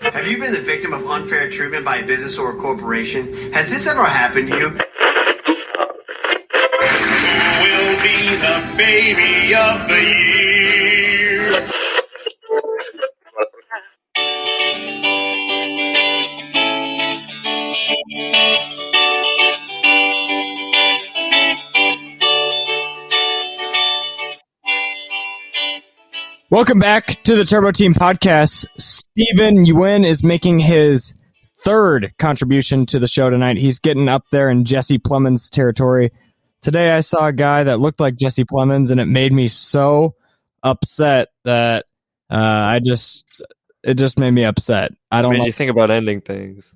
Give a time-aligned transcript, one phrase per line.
[0.00, 3.52] Have you been the victim of unfair treatment by a business or a corporation?
[3.52, 4.68] Has this ever happened to you?
[7.60, 10.27] will be the baby of the year.
[26.50, 28.64] Welcome back to the Turbo Team podcast.
[28.78, 31.12] Steven Yeun is making his
[31.58, 33.58] third contribution to the show tonight.
[33.58, 36.10] He's getting up there in Jesse Plemons territory.
[36.62, 40.14] Today I saw a guy that looked like Jesse Plemons and it made me so
[40.62, 41.84] upset that
[42.30, 43.24] uh, I just
[43.84, 44.92] it just made me upset.
[45.10, 46.74] I don't made like, you think about ending things.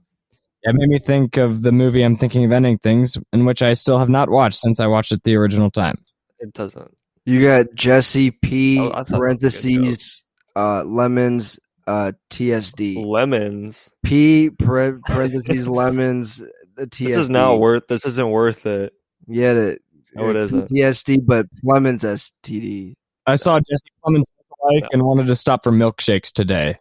[0.64, 3.72] it made me think of the movie I'm thinking of ending things in which I
[3.72, 5.96] still have not watched since I watched it the original time.
[6.40, 6.94] It doesn't.
[7.24, 10.24] You got Jesse P Oh, I thought that was a good parentheses
[10.56, 13.04] uh lemons uh TSD.
[13.04, 13.90] Lemons.
[14.04, 16.42] P par- parentheses lemons
[16.76, 17.06] the TSD.
[17.08, 17.86] This is not worth.
[17.88, 18.92] This isn't worth it.
[19.28, 19.78] Yeah, the,
[20.14, 20.70] No, it isn't.
[20.70, 22.94] TSD, but lemons STD.
[23.26, 24.32] I saw Jesse Plemons
[24.64, 26.78] like and wanted to stop for milkshakes today.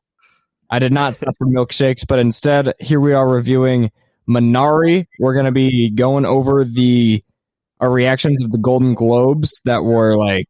[0.69, 3.91] I did not stop for milkshakes, but instead, here we are reviewing
[4.27, 5.07] Minari.
[5.19, 7.23] We're going to be going over the
[7.81, 10.47] our reactions of the Golden Globes that were like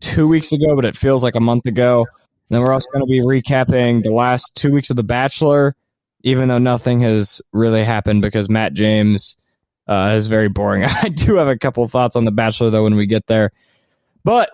[0.00, 2.00] two weeks ago, but it feels like a month ago.
[2.00, 5.74] And then we're also going to be recapping the last two weeks of The Bachelor,
[6.22, 9.36] even though nothing has really happened because Matt James
[9.86, 10.84] uh, is very boring.
[11.02, 13.52] I do have a couple thoughts on The Bachelor though when we get there,
[14.24, 14.50] but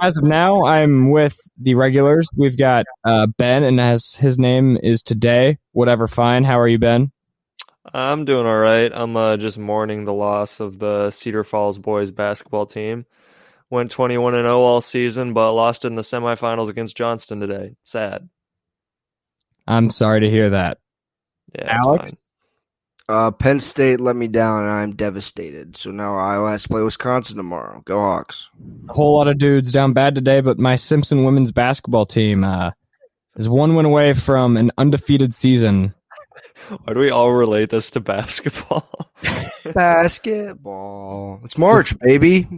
[0.00, 2.28] as of now, I'm with the regulars.
[2.36, 6.06] We've got uh, Ben, and as his name is today, whatever.
[6.06, 6.44] Fine.
[6.44, 7.12] How are you, Ben?
[7.84, 8.90] I'm doing all right.
[8.94, 13.06] I'm uh, just mourning the loss of the Cedar Falls boys basketball team.
[13.70, 17.76] Went 21 and 0 all season, but lost in the semifinals against Johnston today.
[17.84, 18.28] Sad.
[19.66, 20.78] I'm sorry to hear that.
[21.54, 22.12] Yeah, Alex?
[23.08, 25.76] Uh, Penn State let me down, and I'm devastated.
[25.76, 27.82] So now Iowa has to play Wisconsin tomorrow.
[27.84, 28.46] Go Hawks!
[28.88, 32.70] A whole lot of dudes down bad today, but my Simpson women's basketball team uh,
[33.36, 35.94] is one win away from an undefeated season.
[36.84, 38.88] Why do we all relate this to basketball?
[39.74, 41.40] Basketball.
[41.44, 42.48] It's March, baby.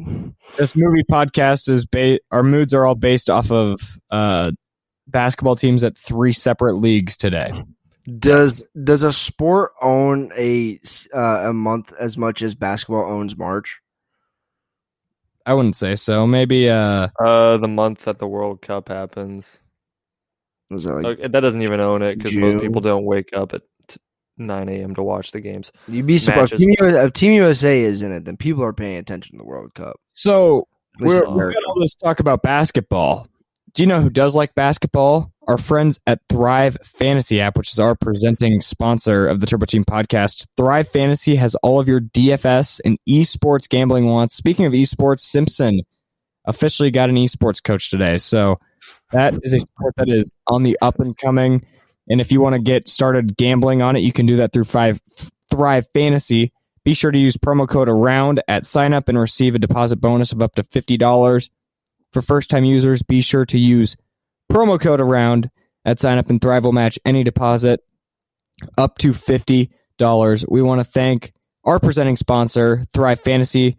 [0.56, 3.81] This movie podcast is ba- our moods are all based off of
[4.11, 4.53] uh,
[5.06, 7.50] basketball teams at three separate leagues today.
[8.19, 13.37] Does does a sport own a s- uh, a month as much as basketball owns
[13.37, 13.81] March?
[15.44, 16.27] I wouldn't say so.
[16.27, 19.61] Maybe uh, uh, the month that the World Cup happens.
[20.75, 23.55] Is that like Okay, that doesn't even own it because most people don't wake up
[23.55, 23.62] at
[24.38, 24.94] 9 a.m.
[24.94, 25.71] to watch the games.
[25.88, 26.56] you'd be surprised?
[26.56, 29.44] Team USA, if Team USA is in it, then people are paying attention to the
[29.47, 30.00] World Cup.
[30.06, 30.66] so
[30.97, 31.59] At least We're, in we've America.
[31.65, 33.28] got all this talk about basketball.
[33.75, 35.32] Do you know who does like basketball?
[35.49, 39.82] Our friends at Thrive Fantasy app, which is our presenting sponsor of the Turbo Team
[39.82, 40.47] podcast.
[40.56, 44.34] Thrive Fantasy has all of your DFS and esports gambling wants.
[44.34, 45.81] Speaking of esports, Simpson
[46.44, 48.19] officially got an esports coach today.
[48.19, 48.59] So
[49.10, 51.65] that is a sport that is on the up and coming.
[52.09, 54.65] And if you want to get started gambling on it, you can do that through
[54.65, 55.00] five,
[55.50, 56.53] Thrive Fantasy.
[56.84, 60.32] Be sure to use promo code AROUND at sign up and receive a deposit bonus
[60.32, 61.48] of up to $50.
[62.12, 63.97] For first time users, be sure to use
[64.50, 65.49] promo code AROUND
[65.84, 67.81] at sign up and Thrive will match any deposit
[68.76, 70.44] up to $50.
[70.49, 71.32] We want to thank
[71.64, 73.76] our presenting sponsor, Thrive Fantasy,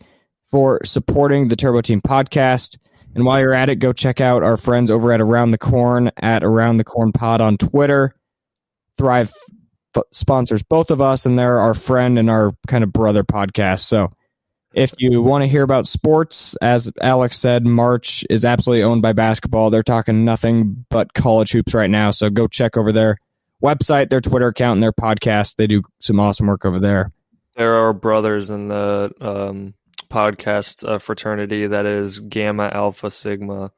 [0.47, 2.77] for supporting the Turbo Team podcast.
[3.15, 6.11] And while you're at it, go check out our friends over at Around the Corn
[6.17, 8.15] at Around the Corn Pod on Twitter.
[8.97, 9.31] Thrive
[9.95, 13.79] f- sponsors both of us, and they're our friend and our kind of brother podcast.
[13.79, 14.09] So
[14.73, 19.13] if you want to hear about sports, as Alex said, March is absolutely owned by
[19.13, 19.69] basketball.
[19.69, 22.11] They're talking nothing but college hoops right now.
[22.11, 23.17] So go check over their
[23.63, 25.55] website, their Twitter account, and their podcast.
[25.55, 27.11] They do some awesome work over there.
[27.55, 29.75] There are brothers in the um,
[30.13, 33.71] podcast uh, fraternity that is Gamma Alpha Sigma.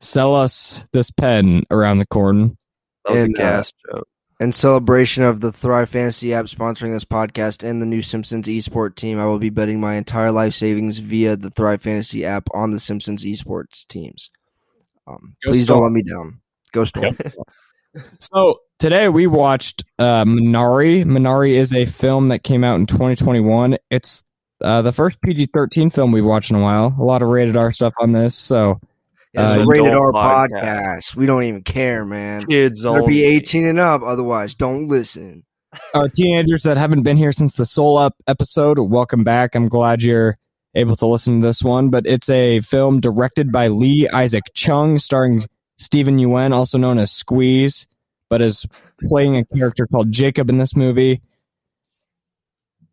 [0.00, 2.56] Sell us this pen around the corn.
[3.04, 3.62] That was And, a uh,
[3.92, 4.08] joke.
[4.40, 8.94] In celebration of the Thrive Fantasy app sponsoring this podcast and the new Simpsons esport
[8.94, 12.70] team, I will be betting my entire life savings via the Thrive Fantasy app on
[12.70, 14.30] the Simpsons esports teams.
[15.06, 15.76] Um, please Storm.
[15.76, 16.40] don't let me down.
[16.72, 17.16] Go Storm.
[18.20, 21.04] So today we watched uh, Minari.
[21.04, 23.76] Minari is a film that came out in 2021.
[23.90, 24.22] It's
[24.62, 26.94] uh, the first PG-13 film we've watched in a while.
[26.98, 28.36] A lot of rated R stuff on this.
[28.36, 28.80] So
[29.32, 30.50] It's Uh, a rated R podcast.
[30.62, 31.16] podcast.
[31.16, 32.44] We don't even care, man.
[32.46, 33.12] Kids Better only.
[33.14, 35.44] be 18 and up, otherwise don't listen.
[35.94, 39.54] our teenagers that haven't been here since the Soul Up episode, welcome back.
[39.54, 40.36] I'm glad you're
[40.74, 41.90] able to listen to this one.
[41.90, 45.44] But it's a film directed by Lee Isaac Chung, starring
[45.78, 47.86] Steven Yeun, also known as Squeeze,
[48.28, 48.66] but is
[49.08, 51.22] playing a character called Jacob in this movie.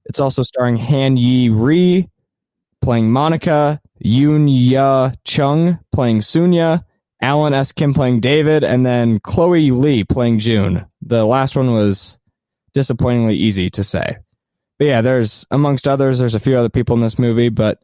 [0.07, 2.09] It's also starring Han Ye-ri
[2.81, 6.79] playing Monica, Yoon Ya Chung playing Soon-ja,
[7.21, 7.71] Alan S.
[7.71, 10.85] Kim playing David, and then Chloe Lee playing June.
[11.01, 12.19] The last one was
[12.73, 14.17] disappointingly easy to say.
[14.77, 17.79] But yeah, there's amongst others, there's a few other people in this movie, but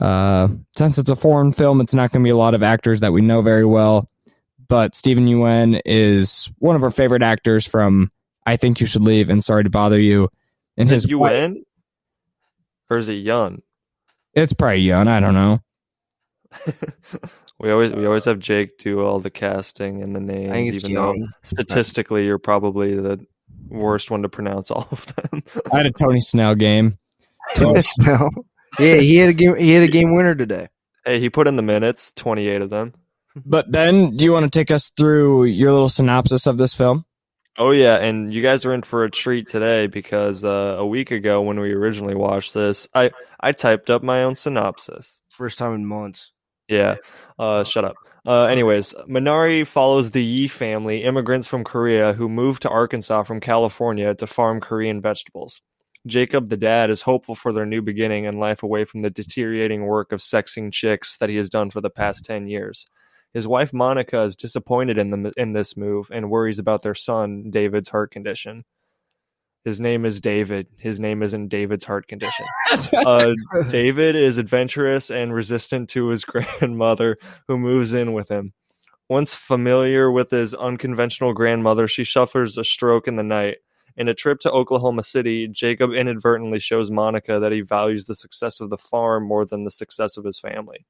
[0.00, 3.00] uh, since it's a foreign film, it's not going to be a lot of actors
[3.00, 4.08] that we know very well.
[4.68, 8.12] But Steven Yeun is one of our favorite actors from
[8.46, 10.28] I Think You Should Leave and Sorry to Bother You.
[10.76, 11.64] And Is his it wife- UN?
[12.90, 13.62] Or is it Yun?
[14.34, 15.08] it's probably Yuen.
[15.08, 15.60] I don't know.
[17.60, 20.74] we always we always have Jake do all the casting and the names, I think
[20.74, 23.24] it's even though statistically you're probably the
[23.68, 25.42] worst one to pronounce all of them.
[25.72, 26.98] I had a Tony Snell game.
[27.80, 28.30] Snell.
[28.78, 29.56] Yeah, he had a game.
[29.56, 30.68] He had a game winner today.
[31.04, 32.94] hey, he put in the minutes, 28 of them.
[33.36, 37.04] But Ben, do you want to take us through your little synopsis of this film?
[37.60, 41.10] Oh yeah, and you guys are in for a treat today because uh, a week
[41.10, 45.20] ago when we originally watched this, I I typed up my own synopsis.
[45.36, 46.32] First time in months.
[46.68, 46.96] Yeah.
[47.38, 47.96] Uh, shut up.
[48.26, 53.40] Uh, anyways, Minari follows the Yi family, immigrants from Korea who moved to Arkansas from
[53.40, 55.60] California to farm Korean vegetables.
[56.06, 59.84] Jacob, the dad, is hopeful for their new beginning and life away from the deteriorating
[59.84, 62.86] work of sexing chicks that he has done for the past 10 years.
[63.32, 67.50] His wife Monica is disappointed in the in this move and worries about their son
[67.50, 68.64] David's heart condition.
[69.64, 70.68] His name is David.
[70.78, 72.46] His name is in David's heart condition.
[72.94, 73.32] Uh,
[73.68, 77.18] David is adventurous and resistant to his grandmother,
[77.48, 78.52] who moves in with him.
[79.08, 83.56] Once familiar with his unconventional grandmother, she suffers a stroke in the night.
[83.96, 88.60] In a trip to Oklahoma City, Jacob inadvertently shows Monica that he values the success
[88.60, 90.86] of the farm more than the success of his family.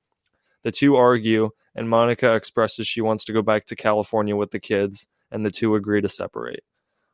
[0.63, 4.61] The two argue, and Monica expresses she wants to go back to California with the
[4.61, 6.65] kids, and the two agree to separate.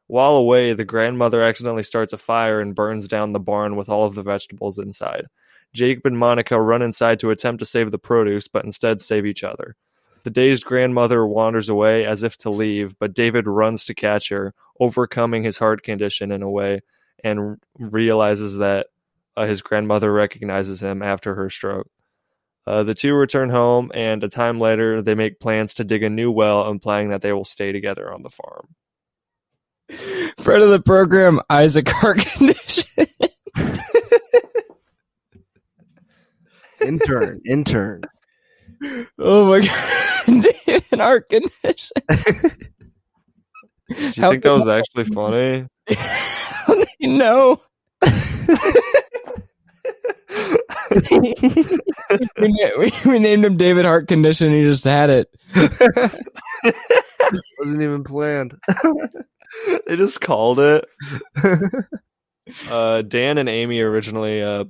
[0.09, 4.05] While away, the grandmother accidentally starts a fire and burns down the barn with all
[4.05, 5.27] of the vegetables inside.
[5.73, 9.45] Jacob and Monica run inside to attempt to save the produce, but instead save each
[9.45, 9.77] other.
[10.23, 14.55] The dazed grandmother wanders away as if to leave, but David runs to catch her,
[14.81, 16.81] overcoming his heart condition in a way,
[17.23, 18.89] and realizes that
[19.37, 21.89] uh, his grandmother recognizes him after her stroke.
[22.67, 26.11] Uh, the two return home, and a time later, they make plans to dig a
[26.11, 28.75] new well, implying that they will stay together on the farm.
[30.39, 33.07] Friend of the program, Isaac Heart Condition.
[36.81, 37.41] Intern.
[37.47, 38.03] Intern.
[39.19, 41.91] oh my god, David Heart Condition.
[43.89, 45.69] Do you How think that was actually funny?
[47.01, 47.61] no.
[51.11, 54.53] We, na- we, we named him David Heart Condition.
[54.53, 55.29] He just had it.
[57.61, 58.55] Wasn't even planned.
[59.87, 60.85] they just called it.
[62.71, 64.65] Uh, Dan and Amy originally uh,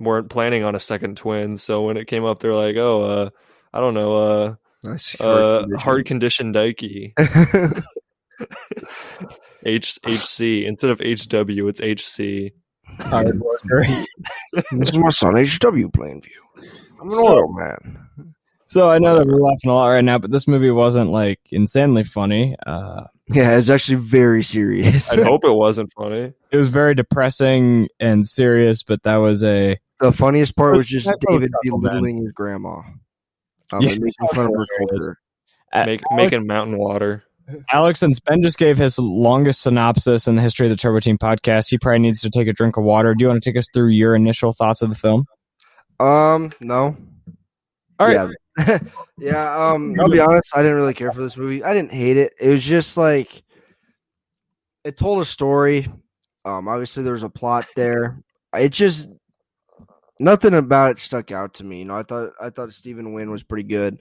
[0.00, 3.30] weren't planning on a second twin, so when it came up, they're like, "Oh, uh,
[3.72, 5.18] I don't know, uh, nice.
[5.20, 7.14] uh, hard condition Dikey
[9.64, 12.52] H HC instead of HW, it's HC."
[13.00, 13.86] Hard worker.
[14.72, 16.28] this is my son, HW Plainview.
[17.00, 18.00] I'm an So- oil man.
[18.66, 21.38] So I know that we're laughing a lot right now, but this movie wasn't like
[21.50, 22.56] insanely funny.
[22.66, 25.12] Uh, Yeah, it's actually very serious.
[25.12, 26.32] I hope it wasn't funny.
[26.50, 31.10] it was very depressing and serious, but that was a The funniest part was just
[31.28, 32.78] David belittling his grandma.
[33.70, 35.18] Um, Yeah, making fun of her
[35.86, 37.22] Make, making mountain water.
[37.70, 41.18] Alex and Ben just gave his longest synopsis in the history of the Turbo Team
[41.18, 41.70] podcast.
[41.70, 43.14] He probably needs to take a drink of water.
[43.14, 45.26] Do you want to take us through your initial thoughts of the film?
[46.00, 46.96] Um, no.
[47.98, 48.14] All right.
[48.14, 48.30] Yeah.
[49.18, 51.64] yeah, um, I'll be honest, I didn't really care for this movie.
[51.64, 52.34] I didn't hate it.
[52.40, 53.42] It was just like
[54.84, 55.88] it told a story.
[56.44, 58.22] Um, obviously there was a plot there.
[58.54, 59.08] It just
[60.20, 61.80] nothing about it stuck out to me.
[61.80, 63.98] You know, I thought I thought Stephen Wynn was pretty good.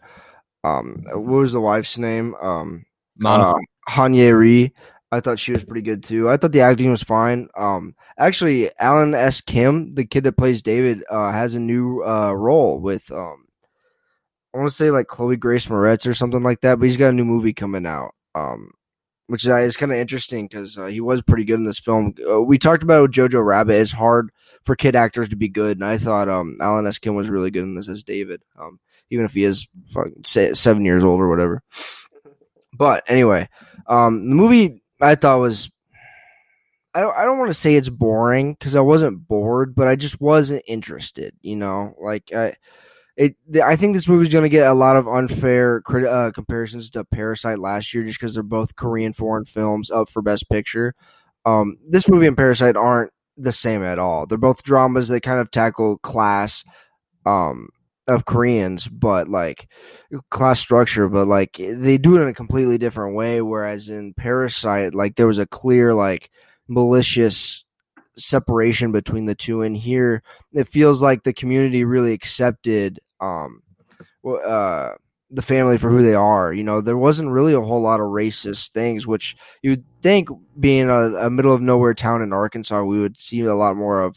[0.63, 2.35] Um, what was the wife's name?
[2.35, 2.85] Um,
[3.17, 3.59] Monica.
[3.97, 4.73] uh, Ree.
[5.11, 6.29] I thought she was pretty good too.
[6.29, 7.47] I thought the acting was fine.
[7.55, 9.41] Um, actually, Alan S.
[9.41, 13.45] Kim, the kid that plays David, uh, has a new uh role with um,
[14.53, 16.79] I want to say like Chloe Grace Moretz or something like that.
[16.79, 18.15] But he's got a new movie coming out.
[18.33, 18.71] Um,
[19.27, 22.13] which is, is kind of interesting because uh, he was pretty good in this film.
[22.29, 23.75] Uh, we talked about Jojo Rabbit.
[23.75, 24.31] It's hard
[24.63, 26.99] for kid actors to be good, and I thought um, Alan S.
[26.99, 28.41] Kim was really good in this as David.
[28.59, 28.79] Um,
[29.09, 31.61] even if he is fucking seven years old or whatever.
[32.83, 33.47] But anyway,
[33.87, 35.71] um, the movie I thought was.
[36.93, 39.95] I don't, I don't want to say it's boring because I wasn't bored, but I
[39.95, 41.33] just wasn't interested.
[41.41, 42.55] You know, like I,
[43.15, 43.35] it.
[43.63, 47.05] I think this movie's going to get a lot of unfair crit- uh, comparisons to
[47.05, 50.93] Parasite last year, just because they're both Korean foreign films up for Best Picture.
[51.45, 54.25] Um, this movie and Parasite aren't the same at all.
[54.25, 56.65] They're both dramas that kind of tackle class
[57.25, 57.69] um,
[58.07, 59.67] of Koreans, but like
[60.29, 63.41] class structure, but like they do it in a completely different way.
[63.41, 66.29] Whereas in Parasite, like there was a clear like
[66.67, 67.63] malicious
[68.17, 70.21] separation between the two and here
[70.53, 73.61] it feels like the community really accepted um
[74.45, 74.91] uh
[75.31, 78.07] the family for who they are you know there wasn't really a whole lot of
[78.07, 80.29] racist things which you'd think
[80.59, 84.01] being a, a middle of nowhere town in arkansas we would see a lot more
[84.01, 84.15] of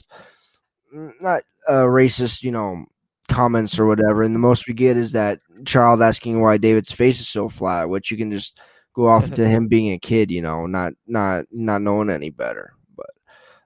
[0.95, 2.85] mm, not uh racist you know
[3.29, 7.21] comments or whatever and the most we get is that child asking why david's face
[7.21, 8.59] is so flat which you can just
[8.95, 12.73] go off to him being a kid you know not not not knowing any better
[12.97, 13.11] but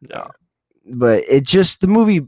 [0.09, 0.19] Yeah.
[0.19, 0.29] Uh,
[0.93, 2.26] but it just the movie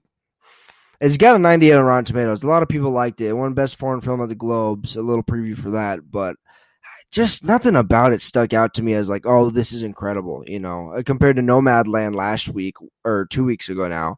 [1.01, 2.45] it's got a 98 on Rotten Tomatoes.
[2.45, 3.27] A lot of people liked it.
[3.27, 4.95] It won best foreign film at the Globes.
[4.95, 6.37] A little preview for that, but
[7.12, 10.42] just nothing about it stuck out to me as like, oh, this is incredible.
[10.47, 14.16] You know, uh, compared to Nomadland last week or two weeks ago now,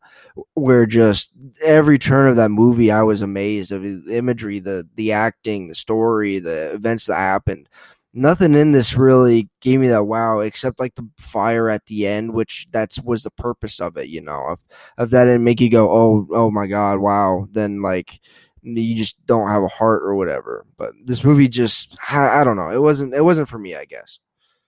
[0.55, 1.33] where just
[1.65, 5.75] every turn of that movie, I was amazed of the imagery, the the acting, the
[5.75, 7.69] story, the events that happened
[8.15, 12.33] nothing in this really gave me that wow except like the fire at the end
[12.33, 14.59] which that's was the purpose of it you know of,
[14.99, 18.21] of that and make you go oh oh my god wow then like
[18.65, 22.57] you just don't have a heart or whatever but this movie just i, I don't
[22.57, 24.19] know it wasn't it wasn't for me i guess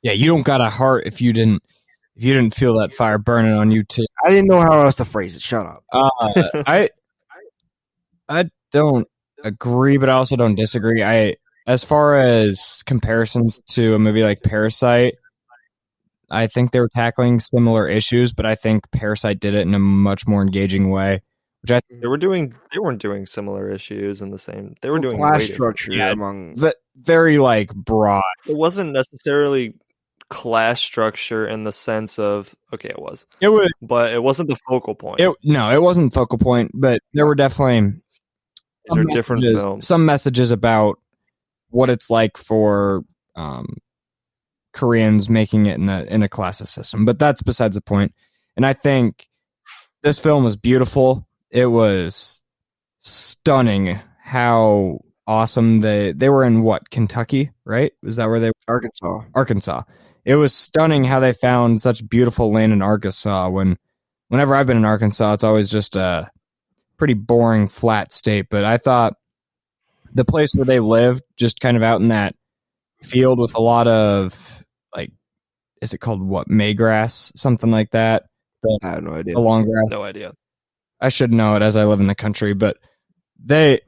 [0.03, 1.63] Yeah, you don't got a heart if you didn't
[2.15, 4.05] if you didn't feel that fire burning on you too.
[4.25, 6.11] i didn't know how else to phrase it shut up Uh,
[6.67, 6.91] I
[8.29, 9.07] I don't
[9.45, 11.03] agree, but I also don't disagree.
[11.03, 11.37] I
[11.67, 15.15] as far as comparisons to a movie like Parasite,
[16.31, 19.79] I think they were tackling similar issues, but I think Parasite did it in a
[19.79, 21.23] much more engaging way.
[21.69, 22.51] Which I They were doing.
[22.73, 24.75] They weren't doing similar issues in the same.
[24.83, 26.11] They were doing class structure Yeah.
[26.11, 28.23] among v- very like broad.
[28.49, 29.75] It wasn't necessarily
[30.29, 34.57] class structure in the sense of okay, it was, It was but it wasn't the
[34.69, 35.21] focal point.
[35.21, 37.99] it no, it wasn't focal point, but there were definitely
[38.91, 39.87] These are different films.
[39.87, 40.99] some messages about
[41.71, 43.05] what it's like for
[43.37, 43.77] um,
[44.73, 47.05] Koreans making it in a in a classes system.
[47.05, 48.13] But that's besides the point.
[48.57, 49.29] And I think
[50.03, 51.27] this film was beautiful.
[51.51, 52.43] It was
[52.99, 57.93] stunning how awesome they they were in what Kentucky, right?
[58.03, 59.83] Was that where they arkansas Arkansas?
[60.25, 63.49] It was stunning how they found such beautiful land in Arkansas.
[63.49, 63.77] When
[64.29, 66.31] whenever I've been in Arkansas, it's always just a
[66.97, 68.47] pretty boring flat state.
[68.51, 69.15] But I thought
[70.13, 72.35] the place where they lived, just kind of out in that
[73.03, 75.13] field with a lot of like,
[75.81, 78.25] is it called what Maygrass, something like that?
[78.83, 79.93] i have no idea The long grass.
[79.93, 80.33] no idea.
[81.01, 82.79] I should know it as I live in the country, but
[83.43, 83.81] they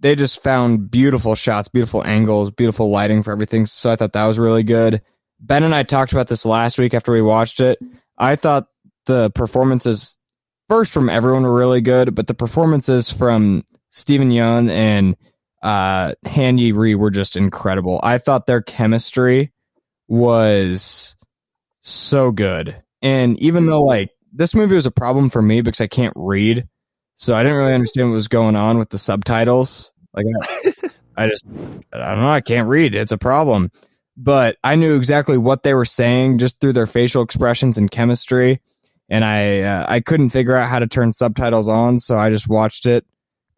[0.00, 3.66] they just found beautiful shots, beautiful angles, beautiful lighting for everything.
[3.66, 5.02] So I thought that was really good.
[5.40, 7.78] Ben and I talked about this last week after we watched it.
[8.16, 8.66] I thought
[9.06, 10.16] the performances
[10.68, 15.16] first from everyone were really good, but the performances from Steven Yeun and
[15.62, 18.00] uh Han Ye-ri were just incredible.
[18.02, 19.52] I thought their chemistry
[20.08, 21.16] was
[21.80, 22.82] so good.
[23.02, 26.68] And even though like this movie was a problem for me because I can't read,
[27.16, 29.92] so I didn't really understand what was going on with the subtitles.
[30.14, 30.72] Like I,
[31.16, 31.44] I just
[31.92, 32.94] I don't know, I can't read.
[32.94, 33.70] It's a problem.
[34.16, 38.60] But I knew exactly what they were saying just through their facial expressions and chemistry,
[39.08, 42.48] and I uh, I couldn't figure out how to turn subtitles on, so I just
[42.48, 43.06] watched it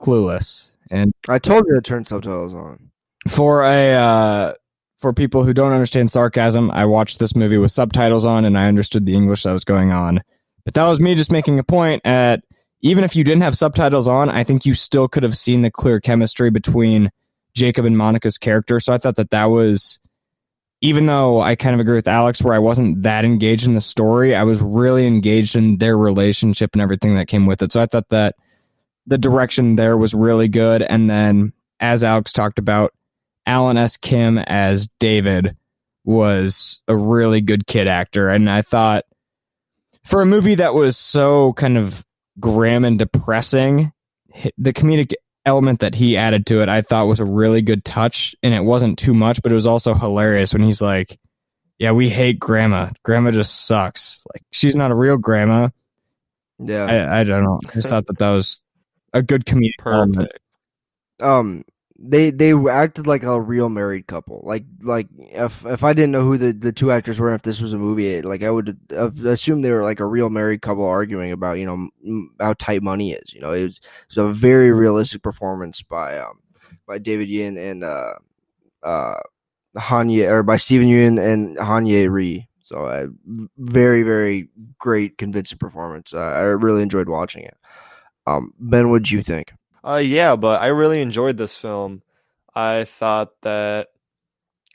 [0.00, 0.76] clueless.
[0.90, 2.90] And i told you to turn subtitles on
[3.28, 4.52] for a uh,
[4.98, 8.68] for people who don't understand sarcasm, I watched this movie with subtitles on, and I
[8.68, 10.20] understood the English that was going on.
[10.64, 12.42] But that was me just making a point at
[12.82, 15.70] even if you didn't have subtitles on, I think you still could have seen the
[15.70, 17.10] clear chemistry between
[17.54, 18.80] Jacob and Monica's character.
[18.80, 20.00] So I thought that that was,
[20.80, 23.80] even though I kind of agree with Alex, where I wasn't that engaged in the
[23.80, 27.70] story, I was really engaged in their relationship and everything that came with it.
[27.70, 28.34] So I thought that
[29.06, 30.82] the direction there was really good.
[30.82, 32.92] And then, as Alex talked about,
[33.46, 33.96] Alan S.
[33.96, 35.56] Kim as David
[36.04, 38.28] was a really good kid actor.
[38.28, 39.04] And I thought
[40.04, 42.04] for a movie that was so kind of
[42.40, 43.92] grim and depressing,
[44.58, 45.12] the comedic
[45.44, 48.34] element that he added to it, I thought was a really good touch.
[48.42, 51.18] And it wasn't too much, but it was also hilarious when he's like,
[51.78, 52.90] Yeah, we hate grandma.
[53.04, 54.22] Grandma just sucks.
[54.32, 55.68] Like, she's not a real grandma.
[56.58, 57.60] yeah I, I don't know.
[57.68, 58.62] I just thought that that was
[59.12, 60.16] a good comedic element.
[60.16, 60.38] Perfect.
[61.20, 61.64] um
[62.04, 64.42] they they acted like a real married couple.
[64.44, 67.60] Like like if if I didn't know who the, the two actors were, if this
[67.60, 68.76] was a movie, like I would
[69.24, 73.12] assume they were like a real married couple arguing about you know how tight money
[73.12, 73.32] is.
[73.32, 76.40] You know, it was, it was a very realistic performance by um
[76.86, 78.14] by David Yin and uh
[78.82, 79.20] uh
[79.76, 82.48] Hanye or by Steven Yeun and Hanye Ree.
[82.62, 83.06] So uh,
[83.58, 86.12] very very great convincing performance.
[86.12, 87.56] Uh, I really enjoyed watching it.
[88.26, 89.52] Um, Ben, what did you think?
[89.84, 92.02] Uh, yeah, but I really enjoyed this film.
[92.54, 93.88] I thought that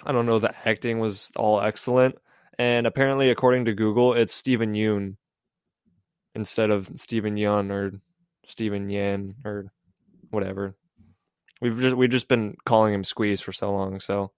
[0.05, 2.15] I don't know the acting was all excellent,
[2.57, 5.15] and apparently, according to Google, it's Stephen Yeun
[6.35, 7.99] instead of Stephen Yeun or
[8.47, 9.71] Stephen Yan or
[10.29, 10.75] whatever.
[11.61, 14.31] We've just we've just been calling him Squeeze for so long, so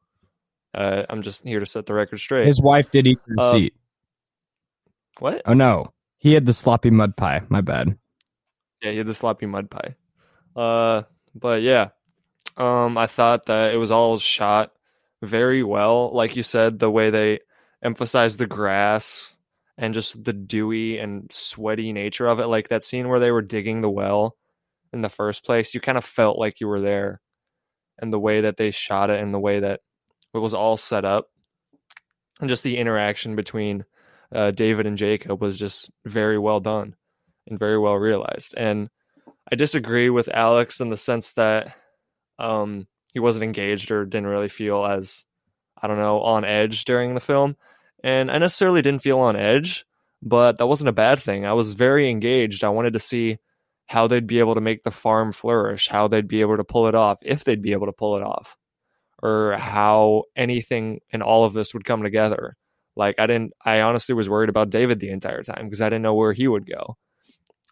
[0.74, 2.46] uh, I'm just here to set the record straight.
[2.46, 3.74] His wife did eat the Uh, receipt.
[5.20, 5.42] what?
[5.46, 7.42] Oh no, he had the sloppy mud pie.
[7.50, 7.98] My bad.
[8.82, 9.96] Yeah, he had the sloppy mud pie.
[10.60, 11.90] Uh, but yeah,
[12.58, 14.74] um, I thought that it was all shot
[15.22, 16.14] very well.
[16.14, 17.40] Like you said, the way they
[17.82, 19.38] emphasized the grass
[19.78, 22.48] and just the dewy and sweaty nature of it.
[22.48, 24.36] Like that scene where they were digging the well
[24.92, 27.22] in the first place, you kind of felt like you were there.
[27.98, 29.80] And the way that they shot it and the way that
[30.34, 31.28] it was all set up
[32.42, 33.86] and just the interaction between
[34.34, 36.96] uh, David and Jacob was just very well done
[37.48, 38.54] and very well realized.
[38.58, 38.90] And
[39.52, 41.76] I disagree with Alex in the sense that
[42.38, 45.26] um, he wasn't engaged or didn't really feel as,
[45.82, 47.56] I don't know, on edge during the film.
[48.04, 49.86] And I necessarily didn't feel on edge,
[50.22, 51.46] but that wasn't a bad thing.
[51.46, 52.64] I was very engaged.
[52.64, 53.38] I wanted to see
[53.88, 56.88] how they'd be able to make the farm flourish, how they'd be able to pull
[56.88, 58.56] it off, if they'd be able to pull it off,
[59.24, 62.56] or how anything and all of this would come together.
[62.96, 66.04] Like I didn't I honestly was worried about David the entire time because I didn't
[66.04, 66.98] know where he would go.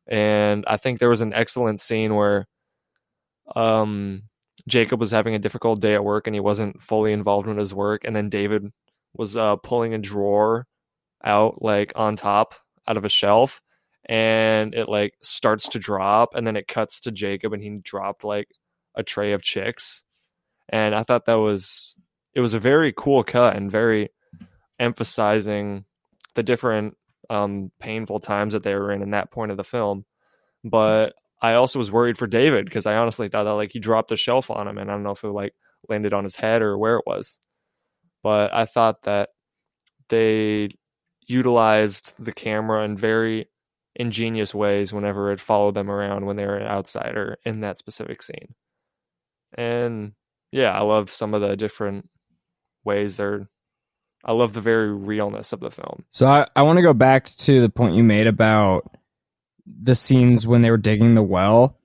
[0.08, 2.48] And I think there was an excellent scene where
[3.56, 4.24] um
[4.68, 7.74] Jacob was having a difficult day at work and he wasn't fully involved in his
[7.74, 8.04] work.
[8.04, 8.72] And then David
[9.14, 10.66] was uh pulling a drawer
[11.24, 12.56] out like on top
[12.88, 13.62] out of a shelf.
[14.10, 18.24] And it like starts to drop and then it cuts to Jacob and he dropped
[18.24, 18.48] like
[18.96, 20.04] a tray of chicks.
[20.70, 21.96] And I thought that was
[22.34, 24.10] it was a very cool cut and very
[24.80, 25.86] emphasizing
[26.36, 26.96] the different
[27.30, 30.06] um, painful times that they were in in that point of the film.
[30.64, 34.12] But I also was worried for David because I honestly thought that like he dropped
[34.12, 35.54] a shelf on him, and I don't know if it like
[35.90, 37.40] landed on his head or where it was.
[38.24, 39.30] But I thought that
[40.10, 40.70] they
[41.28, 43.50] utilized the camera in very
[43.96, 48.22] ingenious ways whenever it followed them around when they were outside or in that specific
[48.24, 48.56] scene.
[49.58, 50.14] And
[50.52, 52.10] yeah, I loved some of the different
[52.84, 53.50] ways they're
[54.28, 56.04] I love the very realness of the film.
[56.10, 58.92] So I, I want to go back to the point you made about
[59.66, 61.78] the scenes when they were digging the well.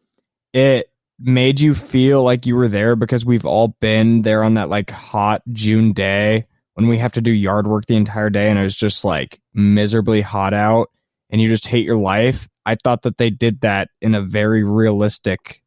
[0.53, 4.69] It made you feel like you were there because we've all been there on that
[4.69, 8.59] like hot June day when we have to do yard work the entire day and
[8.59, 10.91] it was just like miserably hot out
[11.31, 12.49] and you just hate your life.
[12.67, 15.63] I thought that they did that in a very realistic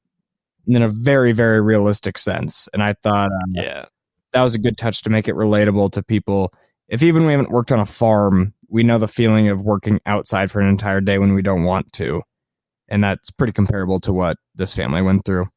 [0.68, 3.86] in a very very realistic sense and I thought uh, Yeah.
[4.34, 6.52] that was a good touch to make it relatable to people.
[6.88, 10.52] If even we haven't worked on a farm, we know the feeling of working outside
[10.52, 12.22] for an entire day when we don't want to.
[12.88, 15.48] And that's pretty comparable to what this family went through.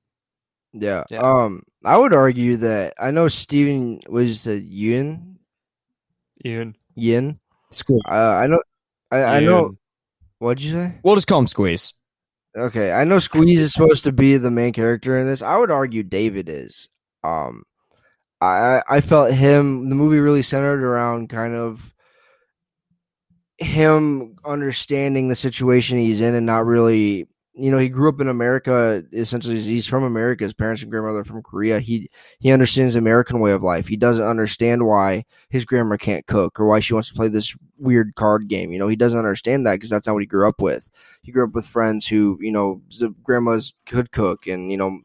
[0.73, 1.05] Yeah.
[1.11, 1.21] Yeah.
[1.21, 5.38] Um, I would argue that I know Steven was a Yin.
[6.45, 6.77] Ian.
[6.95, 7.38] Yin.
[7.71, 8.01] Squeeze.
[8.07, 8.62] Uh, I know.
[9.11, 9.77] I, I know.
[10.38, 10.95] What'd you say?
[11.03, 11.93] We'll just call him Squeeze.
[12.57, 15.43] Okay, I know Squeeze is supposed to be the main character in this.
[15.43, 16.88] I would argue David is.
[17.23, 17.64] Um,
[18.40, 19.88] I I felt him.
[19.88, 21.94] The movie really centered around kind of
[23.59, 27.27] him understanding the situation he's in and not really.
[27.61, 29.03] You know, he grew up in America.
[29.12, 30.44] Essentially, he's from America.
[30.44, 31.81] His parents and grandmother are from Korea.
[31.81, 33.88] He he understands the American way of life.
[33.88, 37.57] He doesn't understand why his grandma can't cook or why she wants to play this
[37.77, 38.70] weird card game.
[38.70, 40.88] You know, he doesn't understand that because that's not what he grew up with
[41.22, 45.01] he grew up with friends who you know the grandmas could cook and you know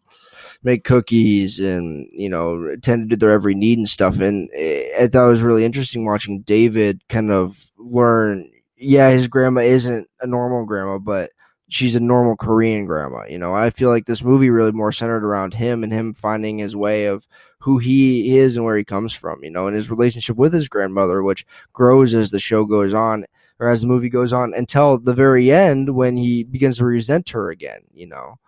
[0.64, 5.08] make cookies and you know tend to their every need and stuff and eh, i
[5.08, 10.28] thought it was really interesting watching david kind of learn yeah his grandma isn't a
[10.28, 11.32] normal grandma but
[11.70, 15.24] she's a normal korean grandma you know i feel like this movie really more centered
[15.26, 17.28] around him and him finding his way of
[17.60, 20.68] who he is and where he comes from you know and his relationship with his
[20.70, 23.26] grandmother which grows as the show goes on
[23.60, 27.30] or as the movie goes on until the very end when he begins to resent
[27.30, 27.82] her again.
[27.94, 28.40] You know,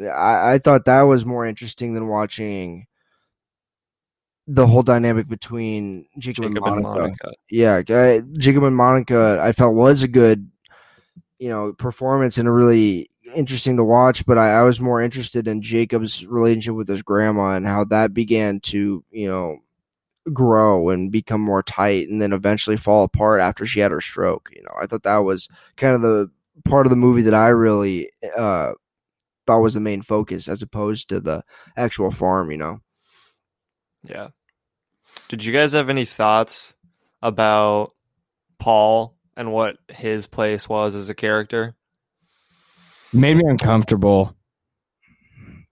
[0.00, 2.86] I, I thought that was more interesting than watching
[4.46, 7.00] the whole dynamic between Jacob, Jacob and and Monica.
[7.00, 7.32] Monica.
[7.50, 10.50] Yeah, I- Jacob and Monica, I felt was a good,
[11.38, 15.46] you know, performance and a really interesting to watch, but I, I was more interested
[15.46, 19.58] in Jacob's relationship with his grandma and how that began to, you know,
[20.32, 24.50] grow and become more tight and then eventually fall apart after she had her stroke.
[24.54, 26.30] You know, I thought that was kind of the
[26.64, 28.72] part of the movie that I really uh,
[29.50, 31.42] thought was the main focus as opposed to the
[31.76, 32.78] actual farm, you know.
[34.04, 34.28] Yeah.
[35.28, 36.76] Did you guys have any thoughts
[37.20, 37.92] about
[38.60, 41.74] Paul and what his place was as a character?
[43.12, 44.36] Made me uncomfortable.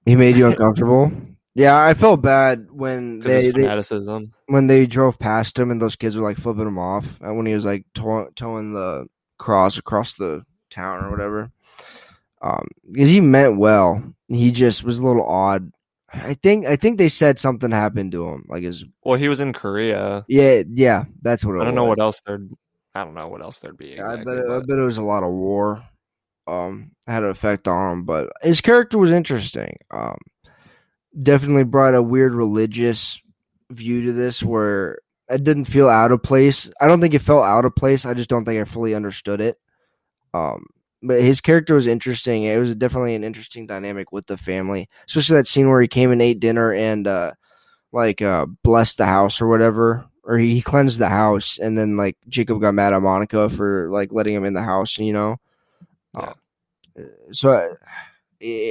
[0.04, 1.12] He made you uncomfortable?
[1.54, 5.96] Yeah, I felt bad when they, his they when they drove past him and those
[5.96, 9.06] kids were like flipping him off and when he was like tow- towing the
[9.38, 11.50] cross across the town or whatever.
[12.40, 14.03] Um, because he meant well.
[14.29, 15.72] He just was a little odd.
[16.12, 18.44] I think I think they said something happened to him.
[18.48, 20.24] Like his Well, he was in Korea.
[20.29, 22.51] yeah yeah that's what it I don't know what else there'd.
[22.94, 23.96] I don't know what else there'd be.
[23.96, 25.83] Yeah, I bet it, I bet it was a lot of war.
[26.46, 29.77] Um, had an effect on him, but his character was interesting.
[29.90, 30.16] Um,
[31.22, 33.20] definitely brought a weird religious
[33.70, 34.98] view to this, where
[35.29, 36.70] it didn't feel out of place.
[36.81, 38.07] I don't think it felt out of place.
[38.07, 39.59] I just don't think I fully understood it.
[40.33, 40.64] Um,
[41.02, 42.44] but his character was interesting.
[42.44, 46.11] It was definitely an interesting dynamic with the family, especially that scene where he came
[46.11, 47.32] and ate dinner and uh,
[47.92, 52.16] like uh, blessed the house or whatever, or he cleansed the house, and then like
[52.28, 55.37] Jacob got mad at Monica for like letting him in the house, you know.
[56.16, 56.32] Yeah.
[56.98, 57.74] Uh, so, uh,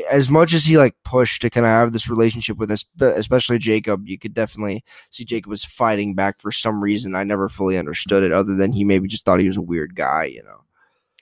[0.09, 3.57] as much as he like pushed to kind of have this relationship with us, especially
[3.57, 7.15] Jacob, you could definitely see Jacob was fighting back for some reason.
[7.15, 9.95] I never fully understood it, other than he maybe just thought he was a weird
[9.95, 10.61] guy, you know.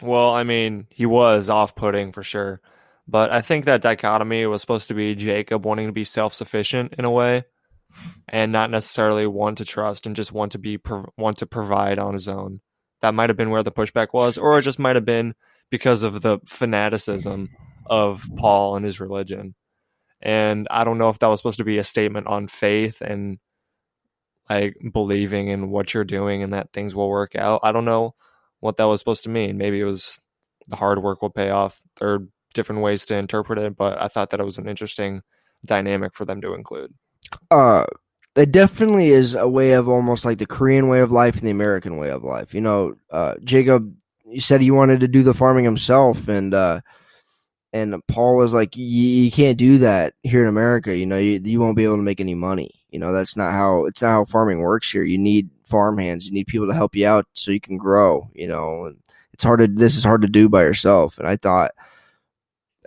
[0.01, 2.61] Well, I mean, he was off-putting for sure,
[3.07, 7.05] but I think that dichotomy was supposed to be Jacob wanting to be self-sufficient in
[7.05, 7.45] a way,
[8.27, 10.79] and not necessarily want to trust and just want to be
[11.17, 12.59] want to provide on his own.
[13.01, 15.33] That might have been where the pushback was, or it just might have been
[15.69, 17.49] because of the fanaticism
[17.85, 19.55] of Paul and his religion.
[20.21, 23.37] And I don't know if that was supposed to be a statement on faith and
[24.49, 27.61] like believing in what you're doing and that things will work out.
[27.63, 28.15] I don't know
[28.65, 29.57] what that was supposed to mean.
[29.57, 30.19] Maybe it was
[30.67, 31.81] the hard work will pay off.
[31.99, 35.21] There are different ways to interpret it, but I thought that it was an interesting
[35.65, 36.93] dynamic for them to include.
[37.51, 37.85] uh
[38.35, 41.51] it definitely is a way of almost like the Korean way of life and the
[41.51, 42.53] American way of life.
[42.53, 43.95] You know, uh Jacob
[44.27, 46.81] you said he wanted to do the farming himself and uh
[47.71, 51.59] and Paul was like you can't do that here in America, you know, you, you
[51.59, 52.71] won't be able to make any money.
[52.95, 55.03] You know, that's not how it's not how farming works here.
[55.03, 58.29] You need farm hands, you need people to help you out so you can grow,
[58.33, 58.85] you know.
[58.85, 58.95] And
[59.33, 61.17] it's hard to this is hard to do by yourself.
[61.17, 61.73] And I thought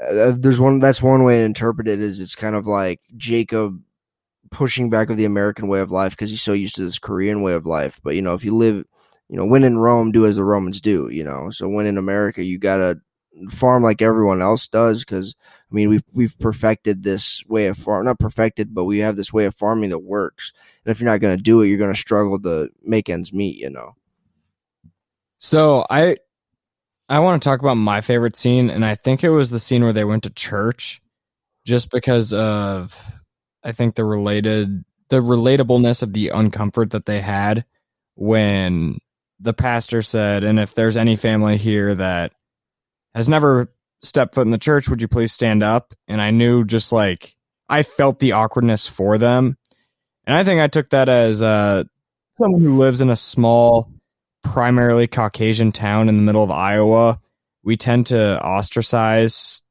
[0.03, 3.83] uh, there's one that's one way to interpret it is it's kind of like Jacob
[4.51, 7.42] pushing back of the American way of life because he's so used to this Korean
[7.42, 8.01] way of life.
[8.03, 8.83] But you know, if you live,
[9.29, 11.11] you know, when in Rome, do as the Romans do.
[11.12, 12.99] You know, so when in America, you gotta
[13.51, 15.35] farm like everyone else does because
[15.70, 19.33] I mean we've we've perfected this way of farm, not perfected, but we have this
[19.33, 20.52] way of farming that works.
[20.85, 23.57] And if you're not gonna do it, you're gonna struggle to make ends meet.
[23.57, 23.94] You know.
[25.38, 26.16] So I
[27.09, 29.83] I want to talk about my favorite scene, and I think it was the scene
[29.83, 31.00] where they went to church,
[31.64, 33.20] just because of
[33.62, 37.64] I think the related the relatableness of the uncomfort that they had
[38.14, 38.98] when
[39.40, 42.33] the pastor said, "And if there's any family here that
[43.14, 46.64] has never stepped foot in the church, would you please stand up?" And I knew
[46.64, 47.37] just like
[47.68, 49.56] I felt the awkwardness for them,
[50.26, 51.84] and I think I took that as uh,
[52.37, 53.92] someone who lives in a small
[54.42, 57.20] primarily Caucasian town in the middle of Iowa,
[57.62, 59.62] we tend to ostracize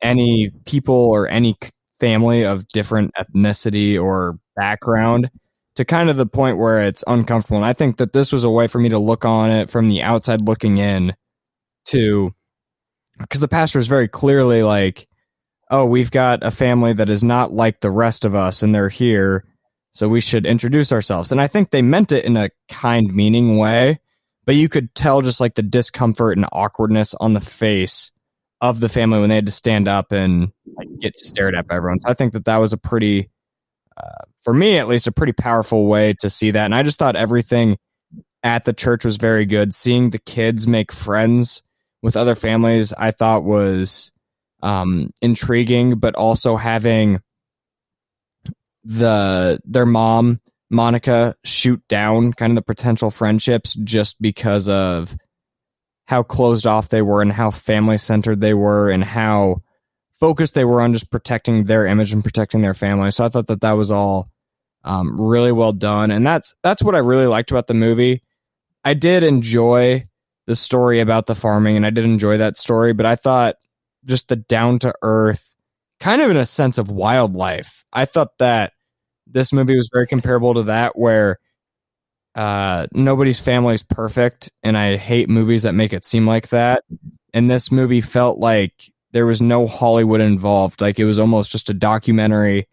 [0.00, 1.56] any people or any
[1.98, 5.30] family of different ethnicity or background
[5.76, 7.56] to kind of the point where it's uncomfortable.
[7.56, 9.88] And I think that this was a way for me to look on it from
[9.88, 11.14] the outside looking in
[11.86, 12.34] to
[13.18, 15.08] because the pastor is very clearly like,
[15.70, 18.88] oh, we've got a family that is not like the rest of us and they're
[18.88, 19.44] here
[19.92, 21.32] so we should introduce ourselves.
[21.32, 23.98] And I think they meant it in a kind, meaning way,
[24.46, 28.12] but you could tell just like the discomfort and awkwardness on the face
[28.60, 31.76] of the family when they had to stand up and like get stared at by
[31.76, 32.00] everyone.
[32.00, 33.30] So I think that that was a pretty,
[33.96, 36.64] uh, for me at least, a pretty powerful way to see that.
[36.64, 37.76] And I just thought everything
[38.42, 39.74] at the church was very good.
[39.74, 41.62] Seeing the kids make friends
[42.02, 44.12] with other families, I thought was
[44.62, 47.20] um, intriguing, but also having
[48.84, 55.16] the their mom Monica shoot down kind of the potential friendships just because of
[56.06, 59.62] how closed off they were and how family centered they were and how
[60.18, 63.10] focused they were on just protecting their image and protecting their family.
[63.10, 64.28] So I thought that that was all
[64.84, 68.22] um, really well done, and that's that's what I really liked about the movie.
[68.84, 70.07] I did enjoy
[70.48, 73.56] the story about the farming, and I did enjoy that story, but I thought
[74.06, 75.44] just the down to earth,
[76.00, 77.84] kind of in a sense of wildlife.
[77.92, 78.72] I thought that
[79.26, 81.38] this movie was very comparable to that, where
[82.34, 86.82] uh, nobody's family is perfect, and I hate movies that make it seem like that.
[87.34, 90.80] And this movie felt like there was no Hollywood involved.
[90.80, 92.68] Like it was almost just a documentary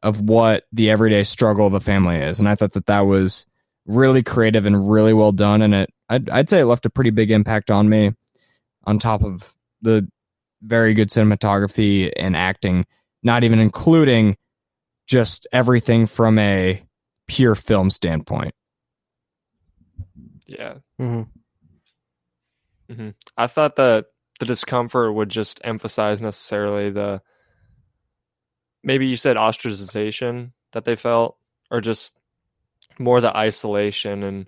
[0.00, 2.38] of what the everyday struggle of a family is.
[2.38, 3.46] And I thought that that was
[3.84, 5.60] really creative and really well done.
[5.60, 8.12] And it, I'd, I'd say it left a pretty big impact on me
[8.84, 10.08] on top of the
[10.62, 12.86] very good cinematography and acting,
[13.22, 14.36] not even including
[15.06, 16.82] just everything from a
[17.26, 18.54] pure film standpoint.
[20.46, 20.74] Yeah.
[20.98, 21.22] hmm
[22.88, 24.06] hmm I thought that
[24.38, 27.20] the discomfort would just emphasize necessarily the
[28.84, 31.36] maybe you said ostracization that they felt,
[31.70, 32.16] or just
[32.98, 34.46] more the isolation and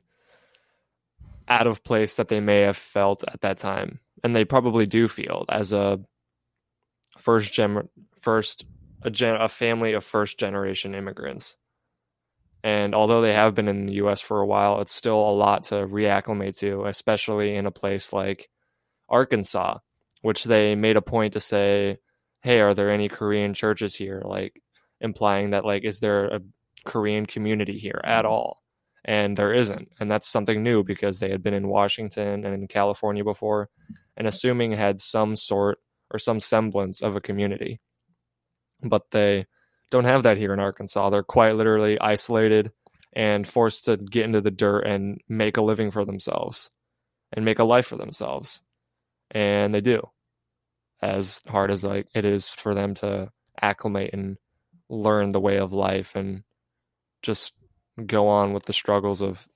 [1.49, 5.09] out of place that they may have felt at that time, and they probably do
[5.09, 6.01] feel as a
[7.19, 7.89] first gen,
[8.21, 8.65] first
[9.03, 11.57] a gen, a family of first generation immigrants.
[12.65, 14.21] And although they have been in the U.S.
[14.21, 18.49] for a while, it's still a lot to reacclimate to, especially in a place like
[19.09, 19.79] Arkansas,
[20.23, 21.99] which they made a point to say,
[22.43, 24.61] "Hey, are there any Korean churches here?" Like
[25.01, 26.41] implying that like is there a
[26.85, 28.33] Korean community here at mm-hmm.
[28.33, 28.58] all?
[29.09, 32.69] And there isn't, and that's something new because they had been in Washington and in
[32.69, 33.71] California before,
[34.19, 35.79] and assuming had some sort
[36.11, 37.81] or some semblance of a community,
[38.83, 39.47] but they
[39.91, 41.09] don't have that here in Arkansas.
[41.09, 42.71] They're quite literally isolated
[43.15, 46.71] and forced to get into the dirt and make a living for themselves
[47.33, 48.61] and make a life for themselves.
[49.31, 50.03] And they do.
[51.01, 54.37] As hard as like it is for them to acclimate and
[54.91, 56.43] learn the way of life and
[57.23, 57.55] just
[58.07, 59.47] go on with the struggles of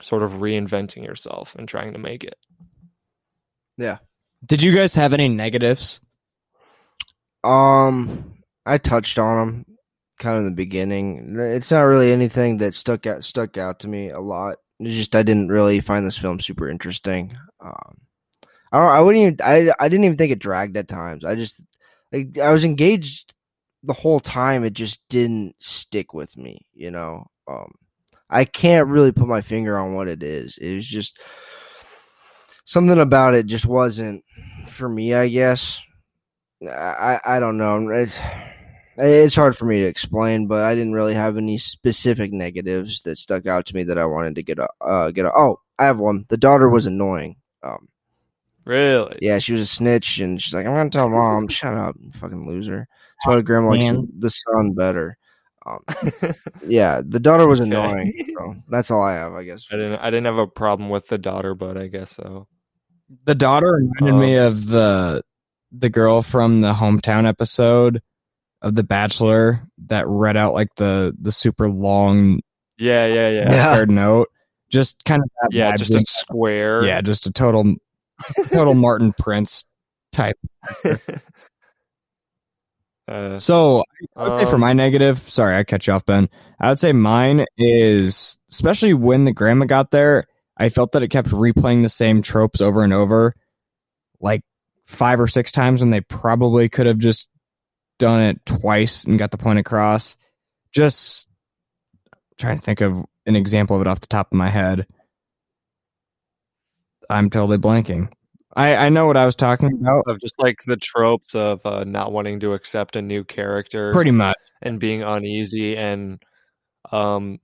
[0.00, 2.36] sort of reinventing yourself and trying to make it.
[3.76, 3.98] Yeah.
[4.44, 6.00] Did you guys have any negatives?
[7.44, 9.66] Um, I touched on them
[10.18, 11.36] kind of in the beginning.
[11.38, 14.58] It's not really anything that stuck out stuck out to me a lot.
[14.78, 17.36] It's just I didn't really find this film super interesting.
[17.62, 17.98] Um,
[18.72, 18.88] I don't.
[18.88, 19.36] I wouldn't even.
[19.42, 21.24] I I didn't even think it dragged at times.
[21.24, 21.62] I just
[22.12, 23.34] like I was engaged
[23.82, 24.64] the whole time.
[24.64, 26.66] It just didn't stick with me.
[26.74, 27.26] You know.
[27.48, 27.72] Um,
[28.28, 30.56] I can't really put my finger on what it is.
[30.58, 31.18] It was just
[32.64, 34.24] something about it just wasn't
[34.66, 35.14] for me.
[35.14, 35.80] I guess.
[36.62, 37.88] I I don't know.
[37.88, 38.14] It's,
[38.96, 43.16] it's hard for me to explain, but I didn't really have any specific negatives that
[43.18, 45.32] stuck out to me that I wanted to get a uh, get a.
[45.34, 46.26] Oh, I have one.
[46.28, 47.36] The daughter was annoying.
[47.62, 47.88] Um,
[48.66, 49.18] Really?
[49.22, 52.12] yeah, she was a snitch, and she's like, "I'm gonna tell mom." Shut up, you
[52.12, 52.86] fucking loser.
[53.24, 54.08] That's why grandma likes man.
[54.18, 55.16] the son better.
[55.66, 55.78] Um,
[56.66, 57.68] yeah, the daughter was Okay.
[57.70, 58.12] annoying.
[58.36, 59.66] So that's all I have, I guess.
[59.70, 62.46] I didn't I didn't have a problem with the daughter, but I guess so.
[63.24, 65.22] The daughter reminded me of the
[65.72, 68.00] the girl from the hometown episode
[68.62, 72.40] of The Bachelor that read out like the the super long
[72.78, 73.50] Yeah, yeah, yeah.
[73.52, 73.68] Yeah.
[73.68, 74.28] prepared note.
[74.70, 76.84] Just kind of that Yeah, just a square.
[76.84, 77.74] yeah, just a total
[78.52, 79.64] total Martin Prince
[80.12, 80.36] type.
[83.10, 83.82] Uh, So
[84.16, 86.28] I would say for um, my negative, sorry, I cut you off, Ben.
[86.60, 91.08] I would say mine is especially when the grandma got there, I felt that it
[91.08, 93.34] kept replaying the same tropes over and over,
[94.20, 94.42] like
[94.86, 97.28] five or six times when they probably could have just
[97.98, 100.16] done it twice and got the point across.
[100.72, 101.26] Just
[102.38, 104.86] trying to think of an example of it off the top of my head.
[107.08, 108.12] I'm totally blanking.
[108.56, 110.04] I, I know what I was talking about.
[110.08, 114.10] of just like the tropes of uh, not wanting to accept a new character Pretty
[114.10, 114.36] much.
[114.60, 116.22] and being uneasy and
[116.90, 117.38] um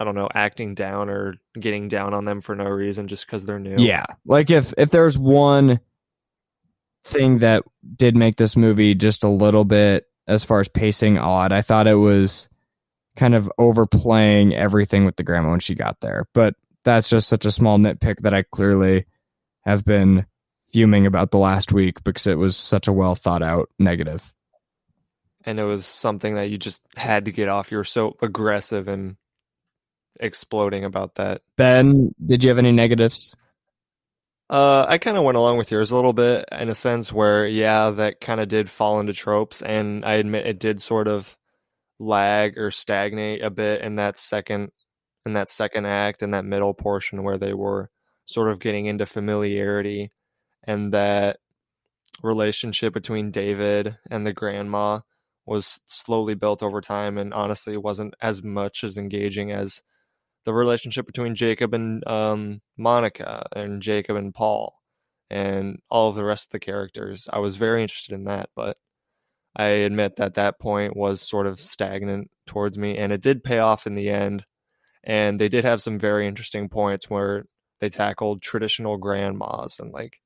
[0.00, 3.44] I don't know, acting down or getting down on them for no reason just because
[3.44, 3.76] they're new.
[3.78, 4.04] Yeah.
[4.24, 5.80] Like if if there's one
[7.04, 7.62] thing that
[7.96, 11.86] did make this movie just a little bit as far as pacing odd, I thought
[11.86, 12.48] it was
[13.16, 16.26] kind of overplaying everything with the grandma when she got there.
[16.32, 19.04] But that's just such a small nitpick that I clearly
[19.66, 20.26] have been
[20.72, 24.32] fuming about the last week because it was such a well thought out negative.
[25.44, 27.70] And it was something that you just had to get off.
[27.70, 29.16] You were so aggressive and
[30.20, 31.42] exploding about that.
[31.56, 33.34] Ben, did you have any negatives?
[34.48, 37.46] Uh, I kind of went along with yours a little bit in a sense where,
[37.46, 41.36] yeah, that kind of did fall into tropes, and I admit it did sort of
[41.98, 44.70] lag or stagnate a bit in that second,
[45.24, 47.90] in that second act, in that middle portion where they were
[48.26, 50.10] sort of getting into familiarity,
[50.64, 51.38] and that
[52.22, 55.00] relationship between David and the grandma
[55.46, 59.82] was slowly built over time, and honestly, wasn't as much as engaging as
[60.44, 64.74] the relationship between Jacob and um, Monica and Jacob and Paul.
[65.30, 67.28] and all of the rest of the characters.
[67.32, 68.76] I was very interested in that, but
[69.56, 73.58] I admit that that point was sort of stagnant towards me, and it did pay
[73.58, 74.44] off in the end.
[75.04, 77.46] And they did have some very interesting points where
[77.80, 80.20] they tackled traditional grandmas and like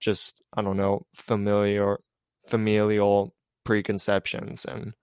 [0.00, 1.98] just I don't know familiar
[2.46, 3.34] familial
[3.64, 4.94] preconceptions and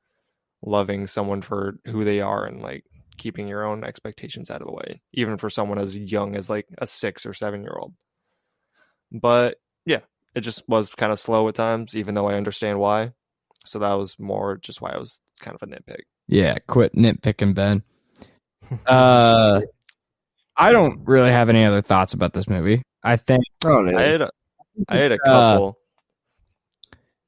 [0.63, 2.83] loving someone for who they are and like
[3.17, 6.67] keeping your own expectations out of the way, even for someone as young as like
[6.77, 7.93] a six or seven year old.
[9.11, 9.99] But yeah,
[10.33, 13.13] it just was kind of slow at times, even though I understand why.
[13.65, 16.01] So that was more just why I was kind of a nitpick.
[16.27, 17.83] Yeah, quit nitpicking, Ben.
[18.87, 19.61] Uh,
[20.57, 22.81] I don't really have any other thoughts about this movie.
[23.03, 23.95] I think Oh, no.
[23.95, 24.31] I had a,
[24.89, 25.77] I had a Uh, couple.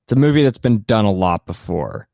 [0.03, 2.07] it's a movie that's been done a lot before.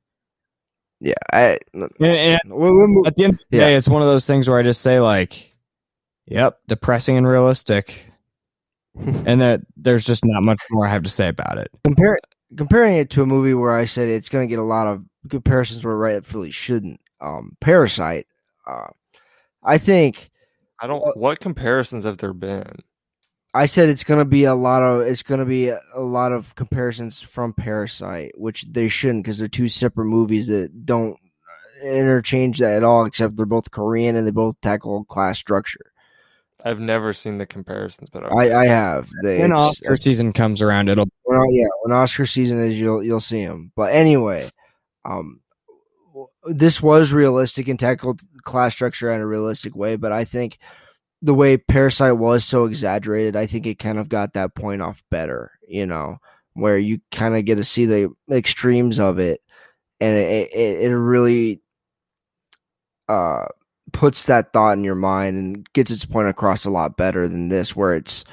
[1.00, 1.14] yeah.
[1.32, 3.66] I, And, and we'll- we'll move- at the end of the Yeah.
[3.68, 5.54] day, it's one of those things where I just say like,
[6.28, 8.10] "Yep, depressing and realistic,"
[9.28, 11.70] and that there's just not much more I have to say about it.
[11.84, 12.20] compare
[12.56, 15.04] comparing it to a movie where I said it's going to get a lot of
[15.30, 17.02] comparisons where rightfully shouldn't.
[17.20, 18.28] Um, Parasite.
[18.68, 18.88] Uh,
[19.64, 20.30] I think
[20.80, 21.18] I don't.
[21.18, 22.80] What comparisons have there been?
[23.54, 26.02] I said it's going to be a lot of it's going to be a, a
[26.02, 31.18] lot of comparisons from Parasite, which they shouldn't because they're two separate movies that don't
[31.84, 33.06] interchange that at all.
[33.06, 35.92] Except they're both Korean and they both tackle class structure.
[36.66, 39.10] I've never seen the comparisons, but I, I have.
[39.22, 43.20] They, When Oscar season comes around, it'll Well, yeah, when Oscar season is, you'll you'll
[43.20, 43.72] see them.
[43.76, 44.48] But anyway,
[45.04, 45.42] um,
[46.46, 49.98] this was realistic and tackled class structure in a realistic way.
[49.98, 50.58] But I think
[51.24, 55.02] the way Parasite was so exaggerated, I think it kind of got that point off
[55.10, 55.52] better.
[55.68, 56.18] You know,
[56.54, 59.42] where you kind of get to see the extremes of it,
[60.02, 61.62] and it it, it really
[63.08, 63.46] uh
[63.94, 67.48] puts that thought in your mind and gets its point across a lot better than
[67.48, 68.26] this, where it's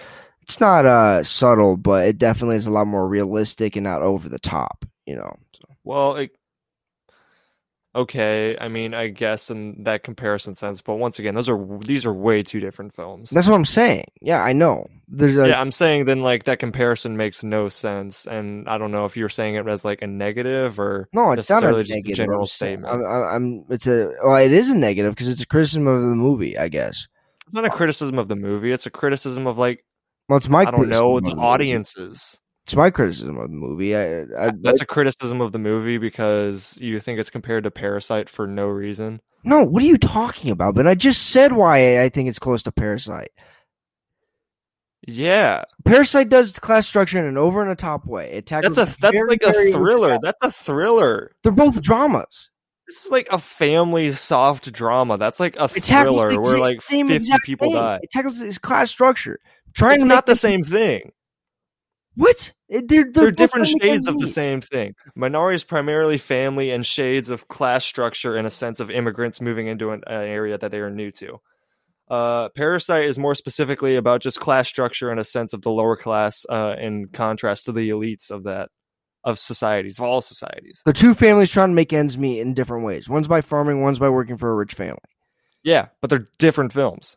[0.42, 4.28] it's not uh subtle, but it definitely is a lot more realistic and not over
[4.28, 4.84] the top.
[5.06, 6.30] You know, so, Well, it,
[7.94, 8.56] okay.
[8.58, 12.12] I mean, I guess in that comparison sense, but once again, those are these are
[12.12, 13.30] way two different films.
[13.30, 14.04] that's what I'm saying.
[14.20, 14.86] Yeah, I know.
[15.08, 18.92] There's a, yeah, I'm saying then like that comparison makes no sense, and I don't
[18.92, 21.98] know if you're saying it as like a negative or no, it's not a just
[21.98, 22.92] a general I'm statement.
[22.92, 26.08] I'm, I'm, it's a well, it is a negative because it's a criticism of the
[26.08, 27.08] movie, I guess.
[27.44, 28.72] it's not a criticism of the movie.
[28.72, 29.84] It's a criticism of like
[30.28, 32.38] Well, it's my I don't know the audiences.
[32.70, 33.96] It's my criticism of the movie.
[33.96, 38.28] I, I, That's a criticism of the movie because you think it's compared to Parasite
[38.28, 39.20] for no reason.
[39.42, 39.64] no.
[39.64, 40.76] What are you talking about?
[40.76, 43.32] But I just said why I think it's close to Parasite.
[45.08, 48.30] Yeah, Parasite does class structure in an over and a top way.
[48.30, 50.18] It tackles that's a that's very, like a thriller.
[50.22, 51.32] That's a thriller.
[51.42, 52.50] They're both dramas.
[52.86, 55.18] This is like a family soft drama.
[55.18, 57.76] That's like a It thriller where like fifty people thing.
[57.76, 57.98] die.
[58.00, 59.40] It tackles this class structure.
[59.74, 61.10] Trying It's not the same thing.
[62.20, 62.52] What?
[62.68, 64.94] They're, they're, They're different shades of the same thing.
[65.16, 69.68] Minari is primarily family and shades of class structure and a sense of immigrants moving
[69.68, 71.38] into an, an area that they are new to.
[72.10, 75.96] Uh, Parasite is more specifically about just class structure and a sense of the lower
[75.96, 78.68] class uh, in contrast to the elites of that
[79.24, 80.82] of societies, of all societies.
[80.84, 83.08] The two families trying to make ends meet in different ways.
[83.08, 84.98] One's by farming, one's by working for a rich family.
[85.62, 87.16] Yeah, but they're different films.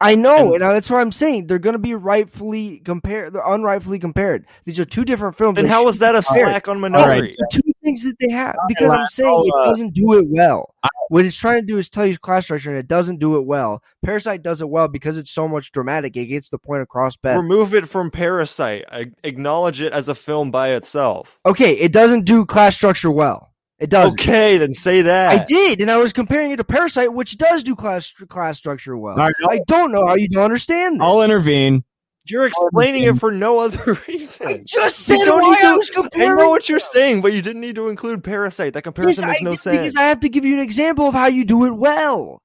[0.00, 1.46] I know, And- and that's what I'm saying.
[1.46, 3.32] They're going to be rightfully compared.
[3.32, 4.44] They're unrightfully compared.
[4.64, 5.56] These are two different films.
[5.58, 6.48] And They how was that a be compared.
[6.48, 7.22] slack on All right.
[7.22, 7.34] Minari?
[7.38, 10.74] The two things that they have, because I'm saying I'll, it doesn't do it well.
[11.08, 13.46] What it's trying to do is tell you class structure, and it doesn't do it
[13.46, 13.82] well.
[14.04, 16.16] Parasite does it well because it's so much dramatic.
[16.16, 17.38] It gets the point across better.
[17.40, 18.84] Remove it from Parasite.
[18.90, 21.38] I acknowledge it as a film by itself.
[21.46, 23.52] Okay, it doesn't do class structure well.
[23.78, 24.18] It doesn't.
[24.18, 25.40] Okay, then say that.
[25.40, 28.96] I did, and I was comparing it to Parasite, which does do class class structure
[28.96, 29.18] well.
[29.20, 31.04] All right, I don't know how you don't understand this.
[31.04, 31.84] I'll intervene.
[32.28, 34.46] You're explaining it for no other reason.
[34.48, 37.32] I just You said don't why to- I was I know what you're saying, but
[37.34, 38.72] you didn't need to include Parasite.
[38.72, 39.78] That Yes, comparison I makes no did, sense.
[39.78, 42.42] because I have to give you an example of how you do it well.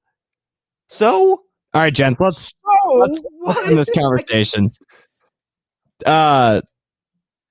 [0.88, 1.12] so
[1.74, 4.70] All right, gents, let's Oh, let's let's end this conversation.
[6.06, 6.60] Uh,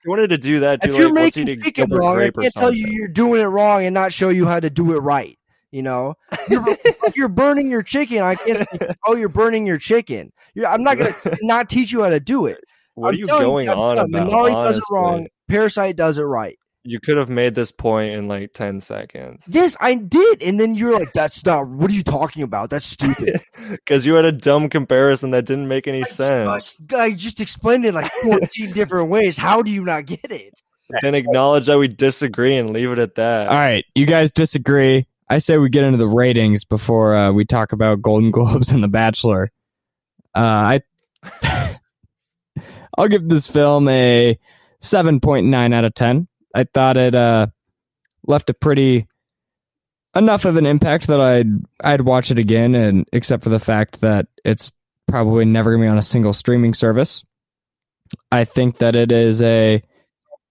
[0.04, 0.82] you wanted to do that.
[0.82, 3.86] Do if you're like, making chicken wrong, I can't tell you you're doing it wrong
[3.86, 5.38] and not show you how to do it right.
[5.72, 6.16] You know,
[6.50, 8.66] You're- if you're burning your chicken, I can't say,
[9.08, 12.46] "Oh, you're burning your chicken." You're, I'm not gonna not teach you how to do
[12.46, 12.60] it.
[12.96, 14.30] What I'm are you going I'm on you, about?
[14.30, 15.28] Minari does it wrong.
[15.48, 16.58] Parasite does it right.
[16.84, 19.46] You could have made this point in like ten seconds.
[19.48, 21.68] Yes, I did, and then you're like, "That's not.
[21.68, 22.70] What are you talking about?
[22.70, 26.82] That's stupid." Because you had a dumb comparison that didn't make any sense.
[26.92, 29.38] I, I just explained it like 14 different ways.
[29.38, 30.60] How do you not get it?
[31.02, 33.48] then acknowledge that we disagree and leave it at that.
[33.48, 35.06] all right, you guys disagree.
[35.30, 38.84] I say we get into the ratings before uh, we talk about Golden Globes and
[38.84, 39.52] The Bachelor.
[40.36, 41.78] Uh, I
[42.98, 44.38] I'll give this film a
[44.82, 46.28] 7.9 out of 10.
[46.54, 47.48] I thought it uh,
[48.26, 49.08] left a pretty
[50.16, 51.48] enough of an impact that I'd
[51.84, 54.74] I'd watch it again, and except for the fact that it's
[55.08, 57.24] probably never gonna be on a single streaming service.
[58.32, 59.82] I think that it is a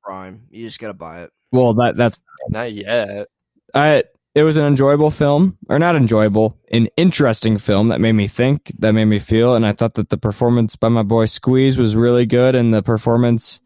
[0.03, 0.47] Prime.
[0.51, 1.31] You just gotta buy it.
[1.53, 3.29] well that that's Not yet.
[3.75, 8.29] I it was an enjoyable film, or not enjoyable, an interesting film that made me
[8.29, 11.77] think, that made me feel, and I thought that the performance by my boy Squeeze
[11.77, 13.61] was really good, and the performance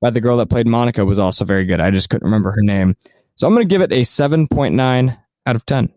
[0.00, 1.80] by the girl that played Monica was also very good.
[1.80, 2.96] I just couldn't remember her name,
[3.36, 5.92] so I'm going to give it a seven point nine out of ten.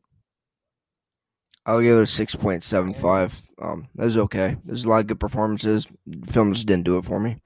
[1.66, 3.40] I'll give it a six point seven five.
[3.62, 4.58] Um, that was okay.
[4.66, 5.88] There's a lot of good performances.
[6.08, 7.38] The film just didn't do it for me.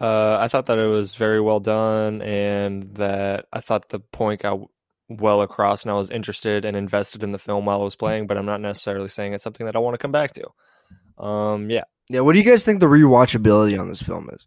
[0.00, 4.42] Uh, I thought that it was very well done, and that I thought the point
[4.42, 4.60] got
[5.08, 8.26] well across, and I was interested and invested in the film while I was playing.
[8.26, 11.22] But I'm not necessarily saying it's something that I want to come back to.
[11.22, 14.46] Um, yeah, Yeah, what do you guys think the rewatchability on this film is?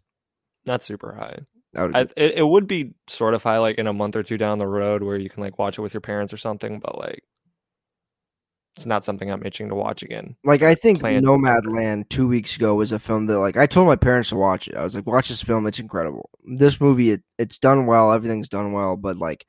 [0.66, 1.38] Not super high.
[1.76, 4.58] I it, it would be sort of high, like in a month or two down
[4.58, 6.80] the road, where you can like watch it with your parents or something.
[6.80, 7.22] But like,
[8.76, 10.36] it's not something I'm itching to watch again.
[10.44, 13.86] like I think Plan- Nomadland two weeks ago was a film that like I told
[13.86, 14.76] my parents to watch it.
[14.76, 16.30] I was like, watch this film, it's incredible.
[16.44, 19.46] This movie, it, it's done well, everything's done well, but like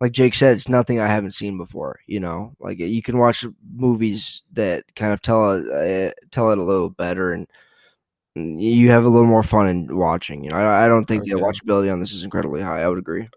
[0.00, 2.00] like Jake said, it's nothing I haven't seen before.
[2.06, 3.44] You know, like you can watch
[3.74, 7.46] movies that kind of tell it uh, tell it a little better, and
[8.60, 10.44] you have a little more fun in watching.
[10.44, 12.82] You know, I, I don't think the watchability on this is incredibly high.
[12.82, 13.28] I would agree.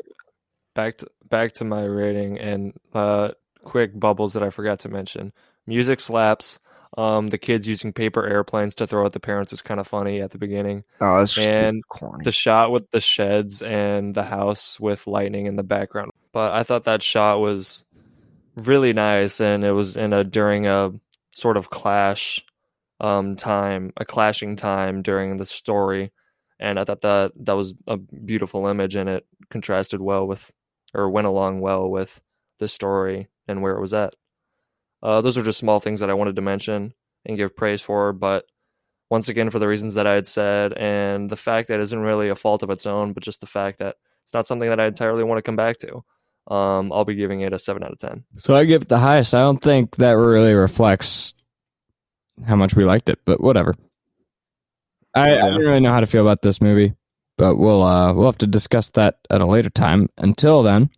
[0.76, 3.32] back to back to my rating and uh
[3.64, 5.34] quick bubbles that I forgot to mention.
[5.68, 6.60] Music slaps.
[6.98, 10.20] Um, the kids using paper airplanes to throw at the parents was kind of funny
[10.22, 10.84] at the beginning.
[11.00, 12.26] Oh, that's just And corny.
[12.26, 16.12] The shot with the sheds and the house with lightning in the background.
[16.34, 17.86] But I thought that shot was
[18.58, 20.92] really nice, and it was in a during a
[21.34, 22.44] sort of clash
[23.02, 26.14] um time, a clashing time during the story,
[26.60, 30.50] and I thought that that was a beautiful image, and it contrasted well with,
[30.94, 32.22] or went along well with
[32.60, 34.16] the story and where it was at.
[35.04, 36.94] Uh, those are just small things that I wanted to mention
[37.26, 38.46] and give praise for, but
[39.10, 42.00] once again, for the reasons that I had said, and the fact that it isn't
[42.00, 44.80] really a fault of its own, but just the fact that it's not something that
[44.80, 46.04] I entirely want to come back to.
[46.48, 48.24] Um, I'll be giving it a seven out of ten.
[48.38, 49.34] So I give it the highest.
[49.34, 51.34] I don't think that really reflects
[52.46, 53.74] how much we liked it, but whatever.
[55.14, 56.94] I, I don't really know how to feel about this movie,
[57.38, 60.10] but we'll uh, we'll have to discuss that at a later time.
[60.18, 60.90] Until then,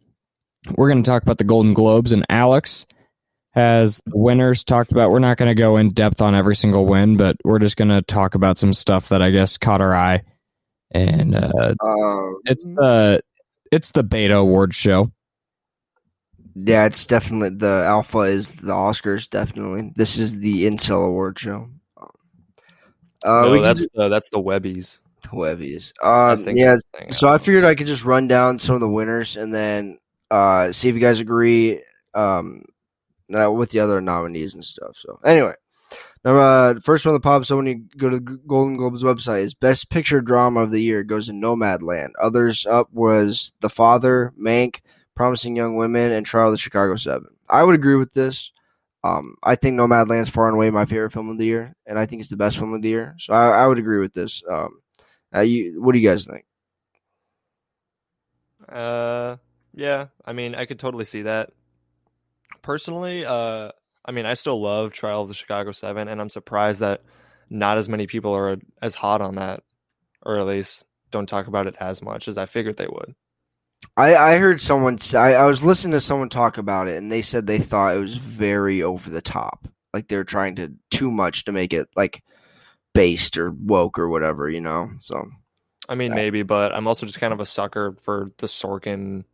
[0.75, 2.85] we're going to talk about the Golden Globes, and Alex
[3.53, 5.11] has the winners talked about.
[5.11, 7.89] We're not going to go in depth on every single win, but we're just going
[7.89, 10.23] to talk about some stuff that I guess caught our eye.
[10.91, 13.21] And uh, Um, it's the
[13.71, 15.11] it's the Beta Award show.
[16.55, 19.29] Yeah, it's definitely the alpha is the Oscars.
[19.29, 21.69] Definitely, this is the Incel Award show.
[23.25, 24.99] Uh, no, that's do- the that's the Webbies.
[25.27, 25.93] Webbies.
[26.01, 26.75] I Uh, yeah.
[27.11, 29.97] So I figured I could just run down some of the winners and then
[30.29, 31.81] uh, see if you guys agree
[32.13, 32.65] um,
[33.33, 34.95] uh, with the other nominees and stuff.
[34.99, 35.53] So anyway,
[36.23, 39.43] number uh, first one that pops up when you go to the Golden Globes website
[39.43, 42.09] is Best Picture Drama of the Year goes to Nomadland.
[42.21, 44.81] Others up was The Father, Mank,
[45.15, 47.29] Promising Young Women, and Trial of the Chicago Seven.
[47.47, 48.51] I would agree with this.
[49.03, 52.05] Um, I think Nomadland's far and away my favorite film of the year, and I
[52.05, 53.15] think it's the best film of the year.
[53.19, 54.41] So I, I would agree with this.
[54.49, 54.79] Um,
[55.35, 56.45] uh, you, what do you guys think?
[58.69, 59.37] Uh,
[59.73, 60.07] yeah.
[60.25, 61.51] I mean, I could totally see that.
[62.61, 63.71] Personally, uh,
[64.05, 67.01] I mean, I still love Trial of the Chicago Seven, and I'm surprised that
[67.49, 69.63] not as many people are as hot on that,
[70.21, 73.15] or at least don't talk about it as much as I figured they would.
[73.95, 74.97] I, I heard someone.
[74.99, 77.99] say I was listening to someone talk about it, and they said they thought it
[77.99, 79.67] was very over the top.
[79.93, 82.23] Like they were trying to too much to make it like
[82.93, 84.89] based or woke or whatever, you know.
[84.99, 85.29] So
[85.87, 86.15] I mean, Yeah.
[86.15, 89.25] maybe, but I'm also just kind of a sucker for the Sorkin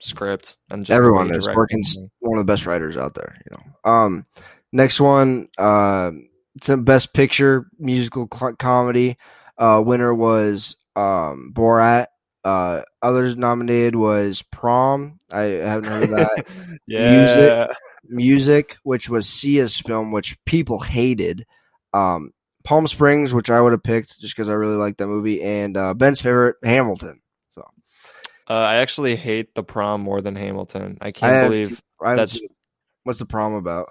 [0.00, 3.36] script and just everyone is Sorkin's one of the best writers out there.
[3.44, 3.90] You know.
[3.90, 4.26] Um,
[4.72, 6.12] next one, uh,
[6.56, 9.18] it's a best picture musical cl- comedy.
[9.58, 12.06] Uh, winner was um Borat.
[12.44, 15.20] Uh, others nominated was Prom.
[15.30, 16.46] I haven't heard of that.
[16.86, 17.66] yeah.
[18.08, 21.46] Music, which was Sia's film, which people hated.
[21.94, 22.32] Um,
[22.64, 25.76] Palm Springs, which I would have picked just because I really like that movie, and
[25.76, 27.20] uh, Ben's favorite, Hamilton.
[27.50, 27.62] So
[28.48, 30.98] Uh, I actually hate the prom more than Hamilton.
[31.00, 31.82] I I can't have- believe.
[32.04, 32.48] I That's- seen-
[33.04, 33.88] what's the prom about?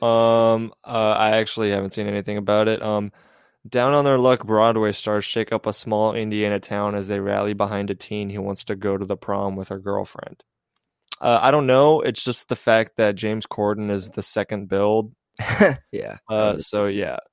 [0.00, 2.82] Um, uh, I actually haven't seen anything about it.
[2.82, 3.12] Um,
[3.68, 7.54] Down on Their Luck Broadway stars shake up a small Indiana town as they rally
[7.54, 10.42] behind a teen who wants to go to the prom with her girlfriend.
[11.20, 12.00] Uh, I don't know.
[12.00, 15.12] It's just the fact that James Corden is the second build.
[15.92, 16.18] yeah.
[16.28, 17.18] Uh, so yeah.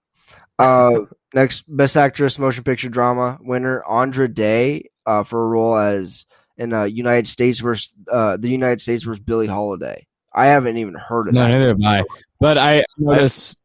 [0.58, 1.00] Uh,
[1.34, 6.26] next, Best Actress Motion Picture Drama winner Andra Day uh, for a role as
[6.58, 10.08] in uh, United States versus uh, the United States versus Billie Holiday.
[10.34, 11.50] I haven't even heard of No, that.
[11.50, 12.04] neither have I.
[12.40, 13.58] But I notice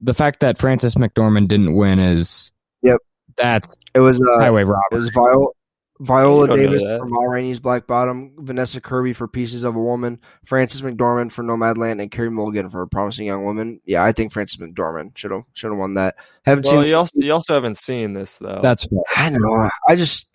[0.00, 2.98] the fact that Frances McDormand didn't win is Yep.
[3.36, 5.46] That's It was uh, highway it was Viola,
[6.00, 6.98] Viola You don't know Davis that.
[7.00, 11.42] for Ma Rainey's Black Bottom, Vanessa Kirby for Pieces of a Woman, Frances McDormand for
[11.42, 13.80] Nomadland, and Carey Mulligan for a Promising Young Woman.
[13.84, 16.14] Yeah, I think Frances McDormand should have should have won that.
[16.44, 16.88] Haven't Well, seen.
[16.88, 18.60] you also you also haven't seen this though.
[18.62, 19.00] That's fair.
[19.16, 19.68] I know.
[19.88, 20.28] I just.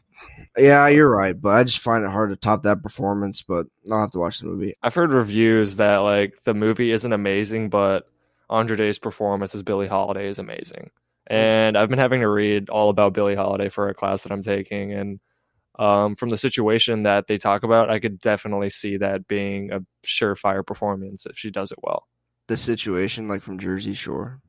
[0.58, 3.42] Yeah, you're right, but I just find it hard to top that performance.
[3.42, 4.76] But I'll have to watch the movie.
[4.84, 8.08] I've heard reviews that like the movie isn't amazing, but
[8.50, 10.92] Andra Day's performance as Billie Holiday is amazing.
[11.28, 14.44] And I've been having to read all about Billie Holiday for a class that I'm
[14.44, 15.20] taking, and
[15.80, 19.82] um, from the situation that they talk about, I could definitely see that being a
[20.06, 22.08] surefire performance if she does it well.
[22.48, 24.40] The situation, like from Jersey Shore.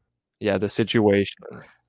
[0.40, 1.36] Yeah, the situation.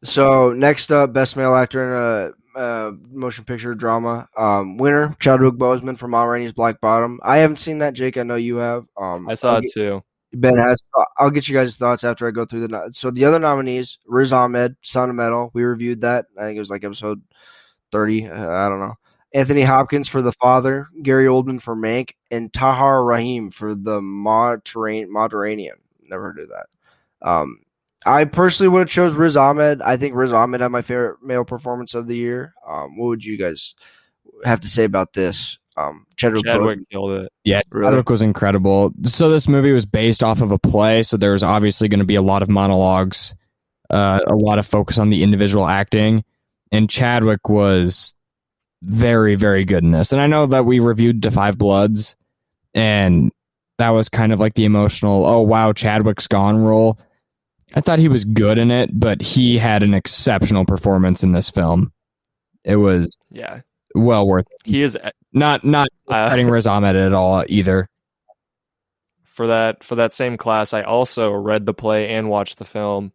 [0.03, 4.29] So next up, best male actor in a uh, motion picture drama.
[4.37, 7.19] Um, winner Chadwick Boseman for Ma Rainey's Black Bottom.
[7.23, 8.17] I haven't seen that, Jake.
[8.17, 8.85] I know you have.
[8.95, 10.03] Um, I saw I'll it too.
[10.35, 10.81] Ben has.
[11.17, 12.89] I'll get you guys' thoughts after I go through the.
[12.91, 15.51] So the other nominees: Riz Ahmed, Sound of Metal.
[15.53, 16.25] We reviewed that.
[16.37, 17.21] I think it was like episode
[17.91, 18.27] thirty.
[18.27, 18.95] Uh, I don't know.
[19.33, 23.99] Anthony Hopkins for The Father, Gary Oldman for Mank, and Tahar Rahim for The.
[24.01, 25.75] Mediterranean.
[26.07, 26.67] Never heard of that.
[27.27, 27.59] Um,
[28.05, 29.81] I personally would have chose Riz Ahmed.
[29.81, 32.53] I think Riz Ahmed had my favorite male performance of the year.
[32.67, 33.73] Um, what would you guys
[34.43, 35.57] have to say about this?
[35.77, 37.31] Um, Chadwick, Chadwick killed it.
[37.43, 37.91] Yeah, really?
[37.91, 38.91] Chadwick was incredible.
[39.03, 42.05] So this movie was based off of a play, so there was obviously going to
[42.05, 43.35] be a lot of monologues,
[43.89, 46.23] uh, a lot of focus on the individual acting,
[46.71, 48.13] and Chadwick was
[48.81, 50.11] very, very good in this.
[50.11, 52.15] And I know that we reviewed Da Five Bloods,
[52.73, 53.31] and
[53.77, 56.97] that was kind of like the emotional, oh wow, Chadwick's gone role.
[57.73, 61.49] I thought he was good in it, but he had an exceptional performance in this
[61.49, 61.91] film.
[62.63, 63.61] It was Yeah,
[63.95, 64.61] well worth it.
[64.63, 64.97] he is
[65.33, 67.87] Not not uh, cutting Riz Ahmed at all either.
[69.35, 70.73] for that for that same class.
[70.73, 73.11] I also read the play and watched the film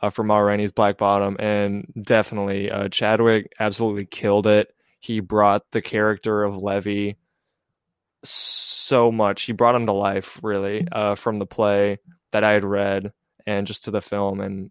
[0.00, 4.72] uh, for Ma Rainey's Black Bottom, and definitely uh, Chadwick absolutely killed it.
[5.00, 7.16] He brought the character of Levee
[8.24, 9.42] so much.
[9.42, 11.98] He brought him to life, really, uh, from the play
[12.32, 13.12] that I had read
[13.46, 14.40] and just to the film.
[14.40, 14.70] And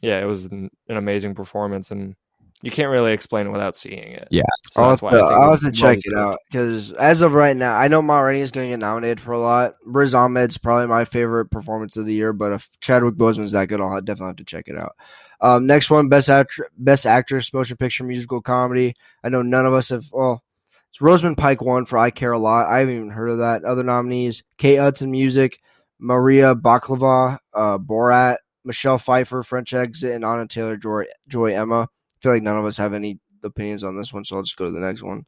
[0.00, 2.14] yeah, it was an, an amazing performance, and
[2.62, 4.28] you can't really explain it without seeing it.
[4.30, 4.42] Yeah.
[4.70, 6.92] so I'll that's have why to, I think I'll have to check it out because
[6.92, 9.40] as of right now, I know Ma Rainey is going to get nominated for a
[9.40, 9.74] lot.
[9.84, 13.80] Riz Ahmed's probably my favorite performance of the year, but if Chadwick Boseman's that good,
[13.80, 14.96] I'll definitely have to check it out.
[15.40, 18.94] Um, next one, best actor, best actress, motion picture, musical comedy.
[19.24, 20.06] I know none of us have.
[20.12, 20.42] Well,
[20.90, 22.68] it's Rosamund Pike won for I Care a Lot.
[22.68, 23.64] I haven't even heard of that.
[23.64, 25.58] Other nominees: Kate Hudson, music,
[25.98, 31.88] Maria Bakalova, uh, Borat, Michelle Pfeiffer, French Exit, and Anya Taylor-Joy, Joy Emma.
[32.22, 34.56] I feel like none of us have any opinions on this one, so I'll just
[34.56, 35.26] go to the next one.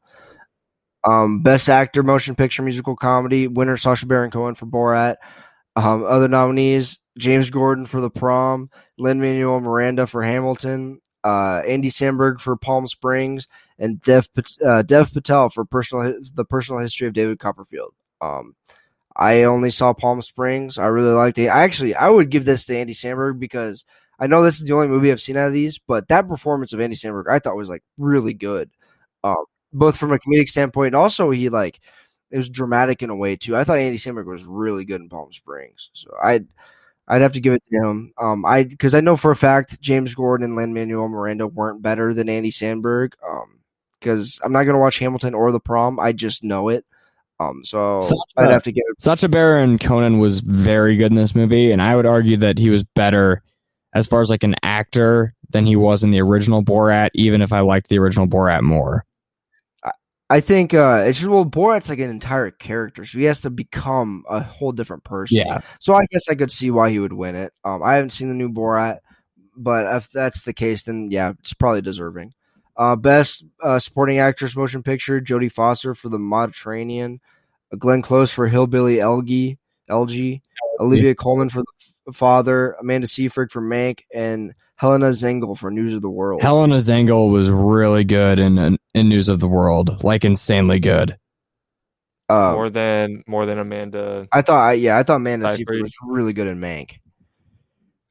[1.03, 3.49] Um, best actor, motion picture, musical comedy.
[3.49, 5.17] Winner Sacha Baron Cohen for Borat.
[5.75, 11.91] Um, other nominees: James Corden for The Prom, Lin Manuel Miranda for Hamilton, uh, Andy
[11.91, 14.29] Samberg for Palm Springs, and Dev
[14.65, 17.93] uh, Dev Patel for personal the personal history of David Copperfield.
[18.21, 18.55] Um,
[19.17, 20.79] I only saw Palm Springs.
[20.79, 21.49] I really liked it.
[21.49, 23.85] I actually I would give this to Andy Samberg because
[24.19, 26.73] I know this is the only movie I've seen out of these, but that performance
[26.73, 28.71] of Andy Samberg I thought was like really good,
[29.23, 31.81] um, both from a comedic standpoint and also he like
[32.31, 33.57] it was dramatic in a way too.
[33.57, 36.47] I thought Andy Samberg was really good in Palm Springs, so I'd
[37.07, 38.13] I'd have to give it to him.
[38.21, 41.83] Um, I because I know for a fact James Corden and Lin Manuel Miranda weren't
[41.83, 43.13] better than Andy Samberg.
[43.29, 43.61] Um,
[44.05, 45.99] because I'm not gonna watch Hamilton or The Prom.
[45.99, 46.85] I just know it.
[47.41, 49.03] Um, so Sacha- I'd have to give it.
[49.03, 52.71] Sacha Baron Cohen was very good in this movie, and I would argue that he
[52.71, 53.43] was better
[53.95, 57.53] as far as like an actor than he was in the original Borat, even if
[57.53, 59.05] I liked the original Borat more.
[60.31, 63.51] I think uh, it's just well, Borat's like an entire character, so he has to
[63.51, 65.39] become a whole different person.
[65.39, 65.61] Yeah.
[65.81, 67.53] So I guess I could see why he would win it.
[67.63, 69.01] Um, I haven't seen the new Borat,
[69.57, 72.33] but if that's the case, then yeah, it's probably deserving.
[72.77, 77.21] Uh, best uh, supporting actress motion picture: Jodie Foster for The Mediterranean,
[77.79, 79.59] Glenn Close for Hillbilly Elegy,
[79.91, 80.41] LG,
[80.81, 81.73] Olivia Colman for The
[82.13, 86.43] Father, Amanda Seyfried for Mank, and Helena Zengel for News of the World.
[86.43, 91.17] Helena Zengel was really good in in News of the World, like insanely good.
[92.29, 94.27] uh, more than more than Amanda.
[94.33, 95.59] I thought, I, yeah, I thought Amanda Seyfried.
[95.59, 96.97] Seyfried was really good in Mank.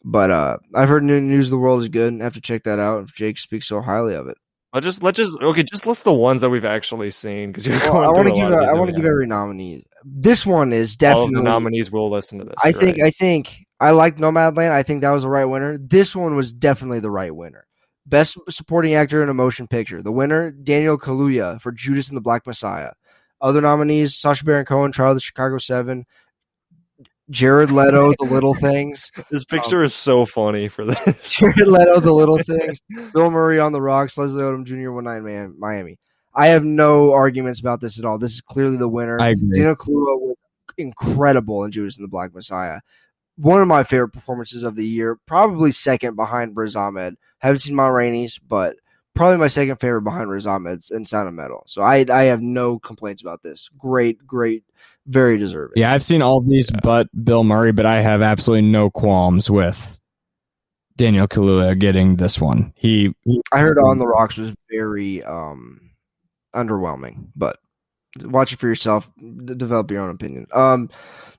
[0.06, 2.20] But uh, I've heard News of the World is good.
[2.20, 4.38] I have to check that out if Jake speaks so highly of it.
[4.74, 5.64] Let's just let's just okay.
[5.64, 8.34] Just list the ones that we've actually seen because you're Well, going I want to
[8.34, 9.86] give lot of I these want to give every nominee.
[10.04, 11.16] This one is haven't.
[11.16, 11.36] all of definitely.
[11.36, 12.56] the nominees will listen to this.
[12.64, 13.08] I you're think right.
[13.08, 14.72] I think I like Nomadland.
[14.72, 15.78] I think that was the right winner.
[15.78, 17.68] This one was definitely the right winner.
[18.06, 20.02] Best supporting actor in a motion picture.
[20.02, 22.92] The winner, Daniel Kaluuya for Judas and the Black Messiah.
[23.42, 26.06] Other nominees: Sacha Baron Cohen, Trial of the Chicago Seven,
[27.30, 31.36] Jared Leto, The Little Things, This picture um, is so funny for this.
[31.38, 32.80] Jared Leto, The Little Things,
[33.12, 34.92] Bill Murray on the Rocks, Leslie Odom Jr.
[34.92, 36.00] One Night Man, Miami.
[36.34, 38.18] I have no arguments about this at all.
[38.18, 39.20] This is clearly the winner.
[39.20, 39.58] I agree.
[39.58, 40.36] Daniel Kaluuya was
[40.78, 42.80] incredible in Judas and the Black Messiah.
[43.38, 47.16] One of my favorite performances of the year, probably second behind Riz Ahmed.
[47.40, 48.76] Haven't seen Ma Rainey's, but
[49.16, 51.64] probably my second favorite behind Riz Ahmed's in Sound of Metal.
[51.66, 53.70] So I I have no complaints about this.
[53.78, 54.64] Great, great,
[55.08, 55.74] very deserving.
[55.76, 59.50] Yeah, I've seen all of these but Bill Murray, but I have absolutely no qualms
[59.50, 60.00] with
[60.96, 62.74] Daniel Kaluuya getting this one.
[62.76, 65.92] He, he I heard On the Rocks was very um
[66.56, 67.58] underwhelming, but
[68.22, 69.10] watch it for yourself.
[69.20, 70.48] D- develop your own opinion.
[70.54, 70.90] Um,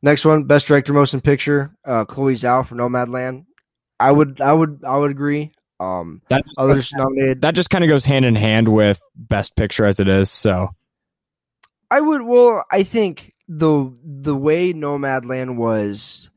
[0.05, 1.75] next one, best director, motion picture.
[1.85, 3.47] Uh, Chloe Zhao for Nomadland.
[3.99, 5.53] I would, I would, I would agree.
[5.81, 7.43] Um, that others nominated.
[7.43, 10.31] that just kind of goes hand in hand with best picture as it is.
[10.31, 10.69] So
[11.91, 12.23] I would.
[12.23, 16.31] Well, I think the the way Nomadland was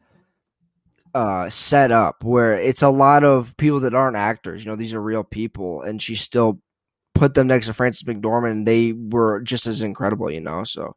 [1.13, 4.63] uh, set up, where it's a lot of people that aren't actors.
[4.63, 6.59] You know, these are real people, and she still
[7.13, 8.51] put them next to Frances McDormand.
[8.51, 10.32] And they were just as incredible.
[10.32, 10.95] You know, so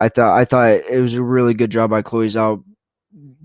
[0.00, 2.64] I thought I thought it was a really good job by Chloe Zhao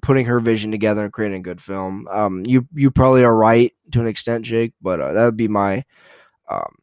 [0.01, 2.07] putting her vision together and creating a good film.
[2.09, 5.47] Um, you you probably are right to an extent, Jake, but uh, that would be
[5.47, 5.83] my
[6.49, 6.75] um,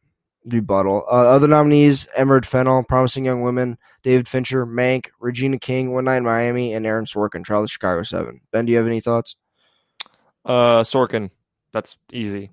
[0.45, 1.05] rebuttal.
[1.07, 6.17] Uh, other nominees: Emerald Fennell, Promising Young Women, David Fincher, Mank, Regina King, One Night
[6.17, 8.41] in Miami, and Aaron Sorkin, Trial of Chicago Seven.
[8.51, 9.35] Ben, do you have any thoughts?
[10.45, 11.31] Uh, Sorkin.
[11.71, 12.51] That's easy.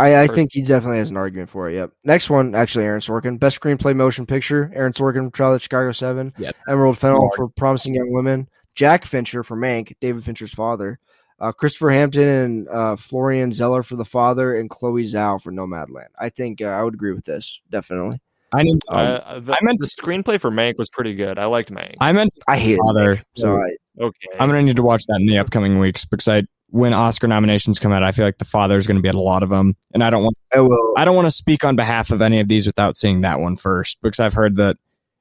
[0.00, 1.74] I, I think he definitely has an argument for it.
[1.74, 1.92] Yep.
[2.04, 4.72] Next one, actually, Aaron Sorkin, Best Screenplay Motion Picture.
[4.74, 6.32] Aaron Sorkin, Trial of Chicago Seven.
[6.38, 6.56] Yep.
[6.68, 7.32] Emerald Fennell Lord.
[7.36, 8.48] for Promising Young Women.
[8.74, 10.98] Jack Fincher for Mank, David Fincher's father.
[11.38, 16.08] Uh, Christopher Hampton and uh, Florian Zeller for The Father, and Chloe Zhao for Nomadland.
[16.18, 17.60] I think uh, I would agree with this.
[17.70, 18.20] Definitely.
[18.52, 18.82] I need.
[18.88, 21.38] Uh, the, I meant- the screenplay for Mank was pretty good.
[21.38, 21.94] I liked Mank.
[22.00, 22.80] I meant I hate it.
[22.84, 23.20] Father.
[23.36, 23.70] So I,
[24.00, 24.28] okay.
[24.38, 26.42] I'm gonna need to watch that in the upcoming weeks because I
[26.72, 29.20] when Oscar nominations come out, I feel like the father is gonna be at a
[29.20, 30.94] lot of them, and I don't want I will.
[30.96, 33.56] I don't want to speak on behalf of any of these without seeing that one
[33.56, 34.76] first because I've heard that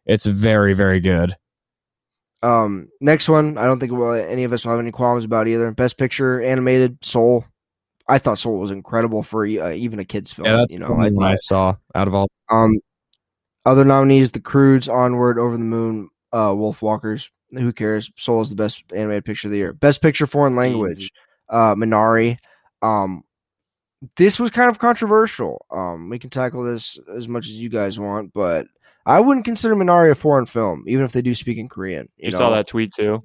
[0.05, 1.35] it's very very good.
[2.41, 5.47] Um, next one, I don't think well, any of us will have any qualms about
[5.47, 5.71] either.
[5.71, 7.45] Best Picture, animated, Soul.
[8.07, 10.47] I thought Soul was incredible for uh, even a kids film.
[10.47, 12.27] Yeah, that's you the know, only I one I thought, saw out of all.
[12.49, 12.71] um,
[13.65, 17.29] other nominees: The Croods, Onward, Over the Moon, uh, Wolf Walkers.
[17.51, 18.11] Who cares?
[18.15, 19.73] Soul is the best animated picture of the year.
[19.73, 21.11] Best Picture, Foreign Language,
[21.49, 22.37] uh, Minari.
[22.81, 23.23] Um,
[24.15, 25.65] this was kind of controversial.
[25.71, 28.67] Um, we can tackle this as much as you guys want, but
[29.05, 32.09] I wouldn't consider Minari a foreign film, even if they do speak in Korean.
[32.17, 32.37] You know?
[32.37, 33.23] saw that tweet too.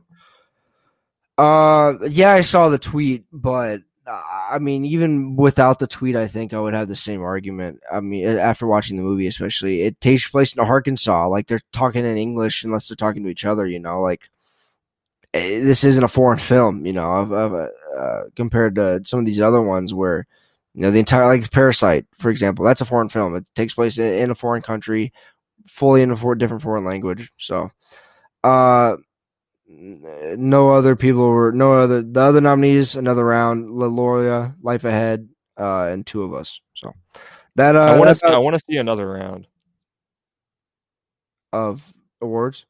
[1.37, 6.53] Uh, yeah, I saw the tweet, but I mean, even without the tweet, I think
[6.53, 7.81] I would have the same argument.
[7.91, 11.29] I mean, after watching the movie, especially, it takes place in Arkansas.
[11.29, 13.67] Like they're talking in English unless they're talking to each other.
[13.67, 14.29] You know, like
[15.33, 16.85] eh, this isn't a foreign film.
[16.85, 20.27] You know, of uh, compared to some of these other ones where
[20.75, 23.35] you know the entire like Parasite, for example, that's a foreign film.
[23.37, 25.13] It takes place in, a foreign country,
[25.67, 27.33] fully in a different foreign language.
[27.39, 27.71] So,
[28.43, 28.97] uh
[29.67, 35.29] no other people were no other the other nominees another round La Llorona, Life Ahead,
[35.59, 36.61] uh, and two of us.
[36.75, 36.93] So
[37.57, 38.27] that uh, I want to.
[38.29, 39.47] I want to see another round.
[41.53, 41.83] of
[42.21, 42.67] awards.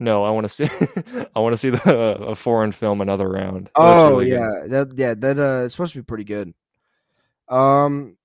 [0.00, 0.64] No, I want to see.
[1.36, 3.70] I want to see the a foreign film another round.
[3.76, 4.32] Oh really good.
[4.34, 6.52] yeah, that yeah that uh, it's supposed to be pretty good.
[7.48, 8.16] Um,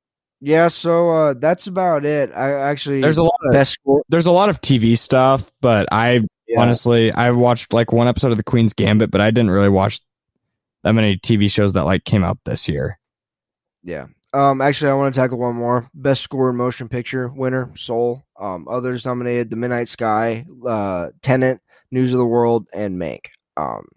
[0.42, 0.68] yeah.
[0.68, 2.32] So uh, that's about it.
[2.36, 4.04] I actually There's a lot of best score.
[4.10, 6.62] there's a lot of TV stuff, but I Yeah.
[6.62, 10.02] honestly I've watched like one episode of The Queen's Gambit, but I didn't really watch
[10.84, 13.00] that many TV shows that like came out this year.
[13.84, 14.08] Yeah.
[14.34, 15.90] Um, actually, I want to tackle one more.
[15.94, 18.24] Best score in motion picture winner, Soul.
[18.40, 21.60] Um, others nominated: The Midnight Sky, uh, Tenet,
[21.92, 23.26] News of the World, and Mank.
[23.58, 23.88] Um,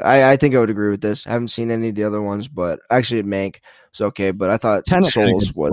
[0.00, 1.26] I, I think I would agree with this.
[1.26, 3.56] I haven't seen any of the other ones, but actually, Mank
[3.92, 4.30] was okay.
[4.30, 5.72] But I thought Tenet Soul's would.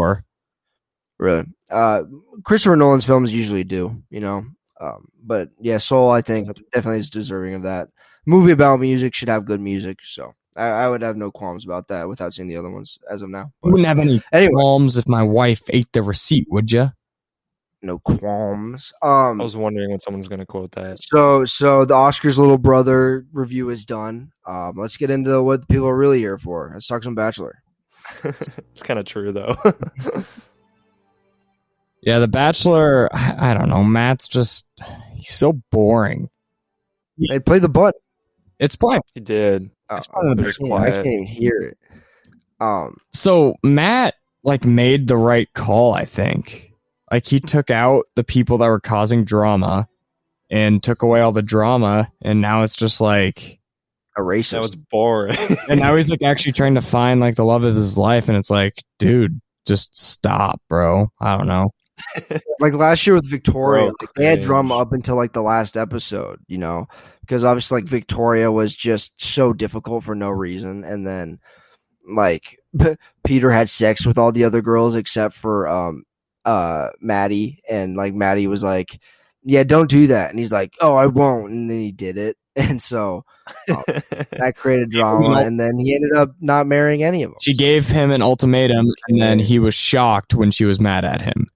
[1.19, 1.45] really.
[1.69, 2.03] Uh,
[2.43, 4.45] Christopher Nolan's films usually do, you know.
[4.83, 7.87] Um, but yeah, Soul, I think definitely is deserving of that.
[8.25, 11.87] Movie about music should have good music, so I, I would have no qualms about
[11.87, 13.45] that without seeing the other ones as of now.
[13.45, 16.91] You But wouldn't have any anyway, qualms if my wife ate the receipt, would you?
[17.85, 18.93] no qualms.
[19.01, 20.99] Um, I was wondering when someone's going to quote that.
[21.03, 24.31] so so the Oscars little brother review is done.
[24.47, 26.71] Um, let's get into what people are really here for.
[26.73, 27.61] Let's talk some Bachelor.
[28.23, 29.55] it's kind of true though.
[32.05, 33.09] Yeah, The Bachelor.
[33.13, 33.83] I I don't know.
[33.83, 34.65] Matt's just
[35.15, 36.29] he's so boring.
[37.29, 37.95] They play the butt.
[38.59, 39.01] It's playing.
[39.13, 39.69] He did.
[39.89, 41.77] Uh, It's part the It was I can't even hear it.
[42.59, 46.71] Um, So Matt like made the right call, I think.
[47.11, 49.87] Like he took out the people that were causing drama
[50.49, 53.59] and took away all the drama and now it's just like
[54.17, 54.51] a racist.
[54.51, 55.37] That was boring.
[55.69, 58.37] and now he's like actually trying to find like the love of his life and
[58.37, 61.07] it's like, dude, just stop, bro.
[61.19, 61.71] I don't know.
[62.59, 64.45] like last year with Victoria, Bro, like, they had cringe.
[64.45, 66.87] drama up until like the last episode, you know,
[67.21, 71.39] because obviously like Victoria was just so difficult for no reason, and then
[72.07, 72.59] like
[73.23, 76.03] Peter had sex with all the other girls except for um
[76.45, 78.99] uh Maddie, and like Maddie was like,
[79.43, 82.37] "Yeah, don't do that," and he's like, "Oh, I won't," and then he did it,
[82.55, 83.25] and so
[83.67, 87.37] that created drama, and then he ended up not marrying any of them.
[87.41, 91.21] She gave him an ultimatum and then he was shocked when she was mad at
[91.21, 91.47] him.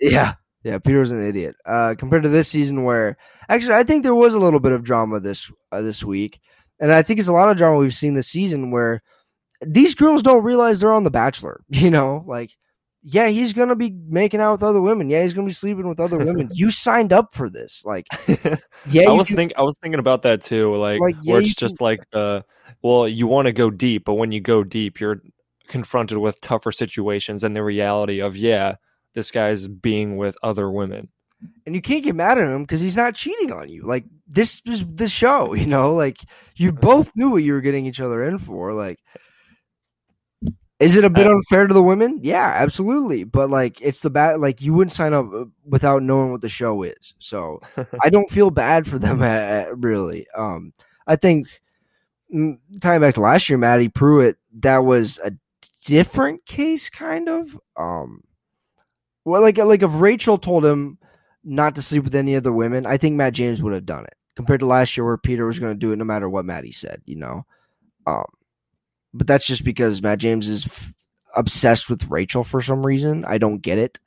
[0.00, 0.34] Yeah.
[0.64, 1.54] Yeah, Peter was an idiot.
[1.64, 3.16] Uh, compared to this season, where
[3.48, 6.40] actually I think there was a little bit of drama this uh, this week,
[6.80, 9.00] and I think it's a lot of drama we've seen this season where
[9.64, 11.60] these girls don't realize they're on The Bachelor.
[11.70, 12.50] You know, like
[13.04, 15.08] yeah, he's gonna be making out with other women.
[15.08, 16.50] Yeah, he's gonna be sleeping with other women.
[16.52, 17.84] you signed up for this.
[17.84, 18.06] Like,
[18.90, 20.74] yeah, I was can- think I was thinking about that too.
[20.74, 22.44] Like, Like, yeah, where it's just like the
[22.82, 25.22] well, you want to go deep, but when you go deep, you're
[25.68, 28.74] confronted with tougher situations and the reality of yeah,
[29.18, 31.10] this guy's being with other women.
[31.66, 33.86] and you can't get mad at him because he's not cheating on you.
[33.86, 35.94] Like this is this show, you know.
[35.94, 36.18] Like
[36.56, 38.72] you both knew what you were getting each other in for.
[38.72, 38.98] Like,
[40.80, 42.20] is it a bit Uh, unfair to the women?
[42.22, 43.24] Yeah, absolutely.
[43.24, 44.40] But like, it's the bad.
[44.40, 47.14] Like you wouldn't sign up uh, without knowing what the show is.
[47.18, 47.60] So
[48.02, 49.22] I don't feel bad for them.
[49.22, 50.72] uh, Really, um,
[51.06, 51.48] I think
[52.34, 55.32] mm, tying back to last year, Maddie Prewett, that was a
[55.84, 57.58] different case, kind of.
[57.76, 58.22] Um,
[59.28, 60.98] well, like like if Rachel told him
[61.44, 64.14] not to sleep with any other women, I think Matt James would have done it
[64.36, 66.72] compared to last year where Peter was going to do it no matter what Maddie
[66.72, 67.44] said, you know.
[68.06, 68.24] Um,
[69.14, 70.92] but that's just because Matt James is f-
[71.34, 73.24] obsessed with Rachel for some reason.
[73.24, 73.98] I don't get it.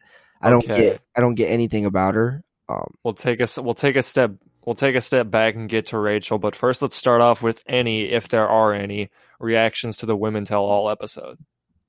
[0.41, 0.81] I don't Okay.
[0.91, 1.01] get.
[1.15, 2.43] I don't get anything about her.
[2.69, 3.57] Um, We'll take us.
[3.57, 4.31] We'll take a step.
[4.65, 6.37] We'll take a step back and get to Rachel.
[6.37, 9.09] But first, let's start off with any, if there are any,
[9.39, 11.39] reactions to the Women Tell All episode.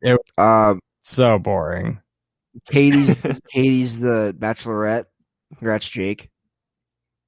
[0.01, 2.01] It, uh, So boring.
[2.66, 5.07] Katie's Katie's the Bachelorette.
[5.59, 6.30] Congrats, Jake.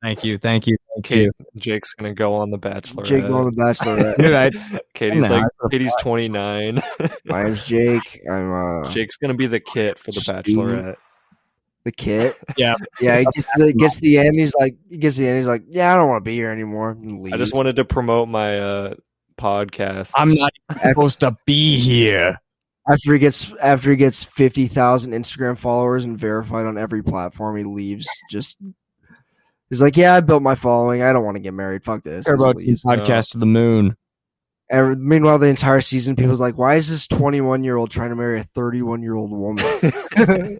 [0.02, 0.36] Thank you.
[0.36, 0.76] Thank you.
[0.94, 1.32] Thank Kate, you.
[1.56, 3.04] Jake's gonna go on the Bachelor.
[3.04, 4.16] Jake going to Bachelorette.
[4.18, 4.50] Dude, I,
[4.92, 6.82] Katie's Nah, like I Katie's twenty nine.
[7.24, 8.20] My name's Jake.
[8.30, 10.34] I'm uh Jake's gonna be the kit for the Steve.
[10.36, 10.96] Bachelorette.
[11.84, 12.36] the kit.
[12.58, 12.74] Yeah.
[13.00, 14.38] Yeah, he gets, to, gets the end.
[14.38, 15.36] He's like, he gets the end.
[15.36, 16.98] He's like, yeah, I don't want to be here anymore.
[17.32, 18.94] I just wanted to promote my uh
[19.38, 20.12] podcast.
[20.16, 20.52] I'm not
[20.82, 22.38] supposed to be here.
[22.88, 27.56] After he gets after he gets fifty thousand Instagram followers and verified on every platform,
[27.56, 28.06] he leaves.
[28.30, 28.58] Just
[29.70, 31.02] he's like, yeah, I built my following.
[31.02, 31.84] I don't want to get married.
[31.84, 32.26] Fuck this.
[32.26, 32.84] Care about leaves.
[32.84, 33.96] podcast to the moon.
[34.70, 38.10] Every- meanwhile, the entire season, people's like, why is this twenty one year old trying
[38.10, 39.64] to marry a thirty one year old woman?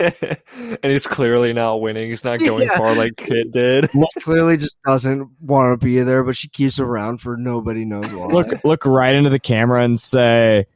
[0.00, 2.10] and he's clearly not winning.
[2.10, 2.76] He's not going Yeah.
[2.76, 3.88] far like Kit did.
[4.20, 8.26] Clearly, just doesn't want to be there, but she keeps around for nobody knows why.
[8.26, 10.66] Look look right into the camera and say,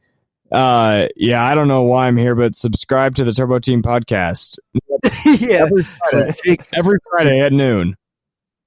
[0.51, 4.57] uh yeah, I don't know why I'm here, but subscribe to the Turbo Team podcast.
[5.25, 7.95] yeah, it's like, Jake, Every Friday at noon.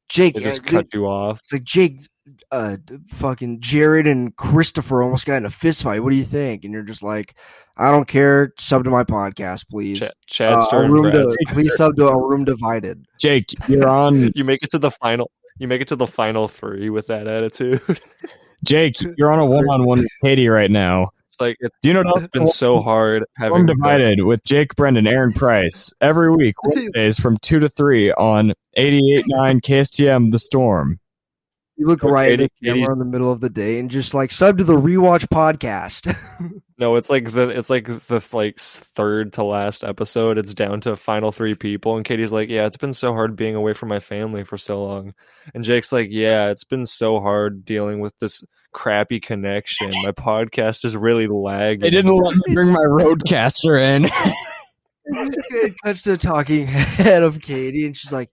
[0.09, 1.39] Jake, They uh, just cut you off.
[1.41, 2.07] It's like Jake,
[2.51, 2.77] uh,
[3.09, 6.03] fucking Jared and Christopher almost got in a fist fight.
[6.03, 6.65] What do you think?
[6.65, 7.35] And you're just like,
[7.77, 8.53] I don't care.
[8.59, 10.01] Sub to my podcast, please.
[10.01, 13.05] Ch- Chad Uh, room to, please sub to a room divided.
[13.19, 15.31] Jake, you're on You make it to the final.
[15.59, 17.81] You make it to the final three with that attitude.
[18.65, 21.09] Jake, you're on a one on one with Katie right now.
[21.35, 22.27] It's like it's Do you know else?
[22.33, 27.59] been so hard having divided with Jake Brendan, Aaron Price every week, Wednesdays from two
[27.59, 29.25] to three on 88.9
[29.61, 30.99] KSTM The Storm.
[31.77, 33.91] You look Okay, right at the Katie- camera in the middle of the day and
[33.91, 36.15] just like sub to the rewatch podcast.
[36.77, 40.39] No, it's like the it's like the like third to last episode.
[40.39, 43.55] It's down to final three people, and Katie's like, "Yeah, it's been so hard being
[43.55, 45.15] away from my family for so long."
[45.55, 49.91] And Jake's like, "Yeah, it's been so hard dealing with this crappy connection.
[50.05, 54.07] My podcast is really lagging." They didn't let me bring my Rodecaster in.
[55.05, 58.31] it cuts to a talking head of Katie, and she's like,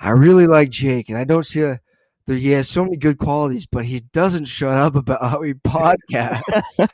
[0.00, 1.80] "I really like Jake, and I don't see a."
[2.28, 5.54] There, he has so many good qualities, but he doesn't shut up about how he
[5.54, 6.86] podcasts.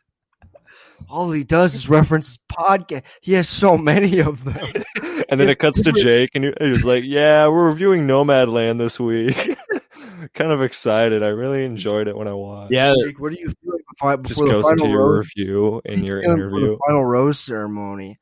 [1.10, 3.02] All he does is reference his podcast.
[3.20, 4.56] He has so many of them.
[5.28, 9.36] and then it cuts to Jake, and he's like, "Yeah, we're reviewing Nomadland this week."
[10.32, 11.22] kind of excited.
[11.22, 12.72] I really enjoyed it when I watched.
[12.72, 15.26] yeah, Jake, what do you feel like before, just before the goes into your rose?
[15.36, 16.68] review in your interview.
[16.68, 18.16] the final rose ceremony.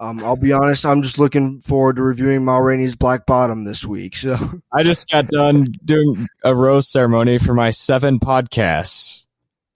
[0.00, 3.84] Um, I'll be honest, I'm just looking forward to reviewing Ma Rainey's Black Bottom this
[3.84, 4.16] week.
[4.16, 4.34] So
[4.72, 9.26] I just got done doing a rose ceremony for my seven podcasts.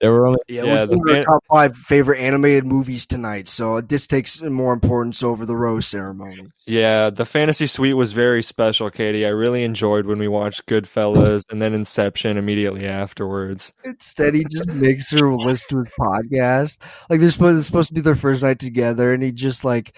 [0.05, 3.47] There were only yeah, Yeah, the top five favorite animated movies tonight.
[3.47, 6.43] So this takes more importance over the rose ceremony.
[6.67, 9.25] Yeah, the fantasy suite was very special, Katie.
[9.25, 13.73] I really enjoyed when we watched Goodfellas and then Inception immediately afterwards.
[13.83, 16.77] Instead, he just makes her listen to his podcast.
[17.09, 19.97] Like they're supposed it's supposed to be their first night together, and he just like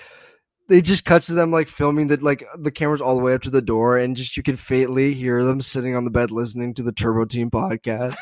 [0.70, 3.42] they just cuts to them like filming that like the camera's all the way up
[3.42, 6.76] to the door, and just you can faintly hear them sitting on the bed listening
[6.76, 8.16] to the Turbo Team podcast.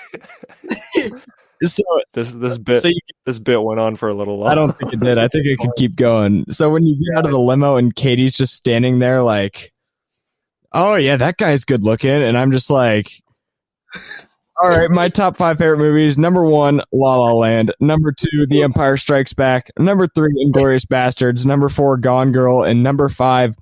[1.64, 1.84] so,
[2.14, 4.52] This this bit so you, this bit went on for a little while.
[4.52, 5.18] I don't think it did.
[5.18, 6.46] I think it could keep going.
[6.52, 9.74] So when you get out of the limo and Katie's just standing there like,
[10.74, 13.12] "Oh yeah, that guy's good looking," and I'm just like,
[14.62, 18.64] "All right, my top five favorite movies: number one, La La Land; number two, The
[18.64, 23.56] Empire Strikes Back; number three, Inglourious Basterds; number four, Gone Girl; and number five."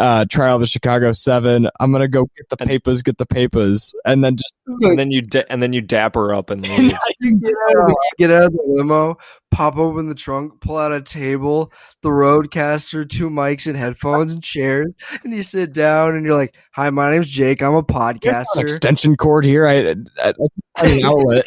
[0.00, 1.68] Uh, Trial of the Chicago Seven.
[1.78, 5.20] I'm gonna go get the papers, get the papers, and then just and then you
[5.20, 6.94] da- and then you dapper up and leave.
[7.20, 9.18] You get out, of the, get out of the limo,
[9.50, 11.70] pop open the trunk, pull out a table,
[12.00, 14.88] the Rodecaster, two mics and headphones and chairs,
[15.22, 17.62] and you sit down and you're like, "Hi, my name's Jake.
[17.62, 18.62] I'm a There's an podcaster.
[18.62, 19.66] extension cord here.
[19.66, 20.32] I, I,
[20.76, 21.44] I an outlet.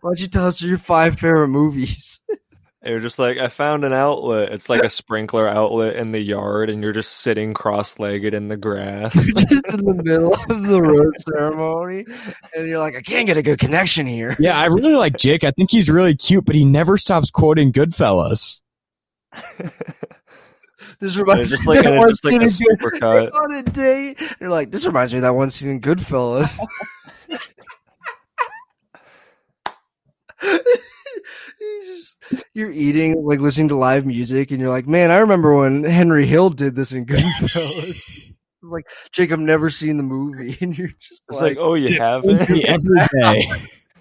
[0.00, 2.20] Why don't you tell us your five favorite movies?"
[2.84, 4.52] You're just like, I found an outlet.
[4.52, 8.58] It's like a sprinkler outlet in the yard, and you're just sitting cross-legged in the
[8.58, 9.14] grass.
[9.24, 12.04] just in the middle of the road ceremony,
[12.54, 15.44] and you're like, "I can't get a good connection here." Yeah, I really like Jake.
[15.44, 18.60] I think he's really cute, but he never stops quoting Goodfellas.
[21.00, 22.66] This And reminds it's just me like, of that it's just like one a scene
[22.68, 23.32] in super cut.
[23.34, 24.20] on a date.
[24.40, 26.56] You're like, this reminds me of that one scene in Goodfellas.
[31.58, 35.54] He's just, you're eating, like listening to live music, and you're like, man, I remember
[35.54, 38.32] when Henry Hill did this in Goodfellas.
[38.62, 42.00] like, Jake, I've never seen the movie, and you're just It's like, like, oh, you
[42.00, 43.48] haven't, Me every day.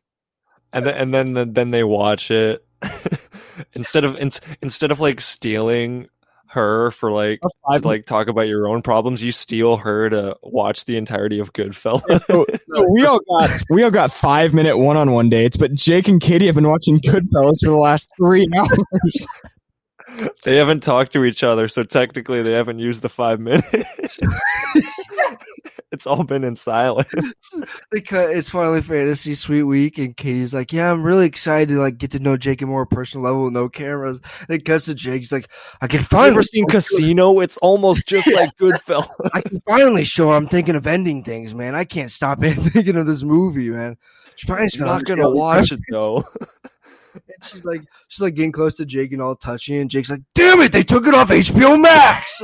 [0.74, 2.66] and then and then then they watch it
[3.74, 6.08] instead of in, instead of like stealing
[6.54, 9.24] her for like to, like talk about your own problems.
[9.24, 12.24] You steal her to watch the entirety of Goodfellas.
[12.26, 15.74] So, so we all got we all got five minute one on one dates, but
[15.74, 19.28] Jake and Katie have been watching Goodfellas for the last three hours.
[20.44, 24.20] they haven't talked to each other, so technically they haven't used the five minutes.
[25.94, 27.08] it's all been in silence.
[27.92, 31.80] they cut, it's finally fantasy suite week, and Katie's like, "Yeah, I'm really excited to
[31.80, 34.86] like get to know Jake at more personal level with no cameras." And it cuts
[34.86, 35.22] to Jake.
[35.22, 35.50] He's like,
[35.82, 37.40] "I can finally ever seen Casino?
[37.42, 39.08] It's almost just like Goodfellas.
[39.36, 41.76] I can finally show I'm thinking of ending things, man.
[41.76, 43.96] I can't stop thinking of this movie, man."
[44.36, 46.26] She's finally not gonna watch it though.
[47.14, 50.24] And she's like, she's like getting close to Jake and all touchy, and Jake's like,
[50.34, 52.42] "Damn it, they took it off HBO Max."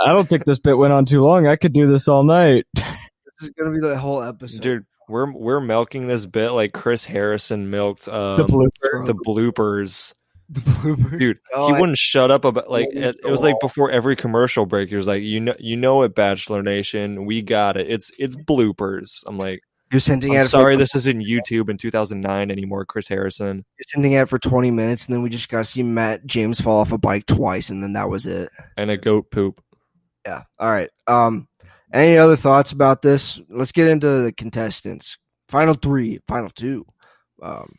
[0.00, 1.46] I don't think this bit went on too long.
[1.46, 2.66] I could do this all night.
[2.74, 2.84] this
[3.42, 4.60] is gonna be the whole episode.
[4.62, 9.06] Dude, we're we're milking this bit like Chris Harrison milked um, The blooper.
[9.06, 10.14] the bloopers.
[10.48, 11.18] the blooper.
[11.18, 14.16] Dude, Oh, he I- wouldn't shut up about like it, it was like before every
[14.16, 14.88] commercial break.
[14.88, 17.26] He was like, "You know, you know it, Bachelor Nation.
[17.26, 17.90] We got it.
[17.90, 21.76] It's it's bloopers." I'm like, You're sending I'm at sorry, For, this isn't YouTube in
[21.78, 23.64] 2009 anymore, Chris Harrison.
[23.78, 26.60] you're sending out for 20 minutes, and then we just got to see Matt James
[26.60, 28.48] fall off a bike twice, and then that was it.
[28.78, 29.60] And a goat poop.
[30.26, 30.42] Yeah.
[30.58, 30.90] All right.
[31.06, 31.48] Um,
[31.92, 33.40] any other thoughts about this?
[33.48, 35.18] Let's get into the contestants.
[35.48, 36.86] Final three, final two.
[37.42, 37.72] Um,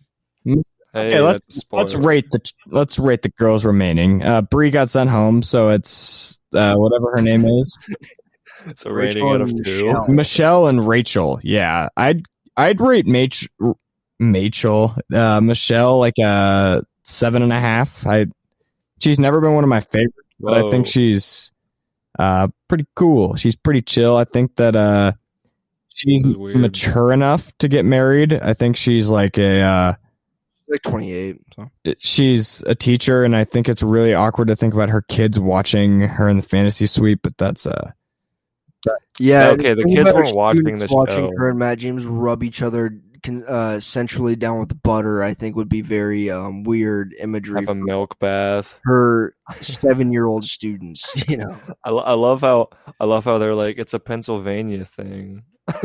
[0.45, 1.83] Hey, Okay, let's- that's a spoiler.
[1.85, 4.21] Let's rate the let's rate the girls remaining.
[4.21, 7.79] Uh, Bree got sent home, so it's uh, whatever her name is,
[8.67, 9.85] It's a rating Rachel out of two.
[9.85, 10.07] Michelle.
[10.07, 11.39] Michelle and Rachel.
[11.41, 12.21] Yeah, I'd
[12.55, 13.31] I'd rate Mach
[14.21, 18.05] Machel uh, Michelle like a seven and a half.
[18.05, 18.27] I
[19.01, 21.51] she's never been one of my favorites, but I think she's
[22.19, 23.35] uh pretty cool.
[23.35, 24.17] She's pretty chill.
[24.17, 25.13] I think that uh
[25.89, 26.57] she's This is weird.
[26.57, 28.33] mature enough to get married.
[28.33, 29.93] I think she's like a uh
[30.69, 31.37] like 28.
[31.55, 31.69] So.
[31.99, 35.99] she's a teacher and I think it's really awkward to think about her kids watching
[36.01, 37.91] her in the fantasy suite, but that's uh
[39.19, 39.49] Yeah.
[39.49, 41.31] Okay, the kids weren't watching students this Watching show.
[41.37, 43.01] her and Matt James rub each other con-
[43.47, 47.75] uh, sensually down with butter, I think, would be very um, weird imagery Have a
[47.75, 48.79] milk bath.
[48.83, 51.05] her seven-year-old students.
[51.29, 51.57] You know.
[51.83, 52.69] I, I love how
[52.99, 55.43] I love how they're like it's a Pennsylvania thing.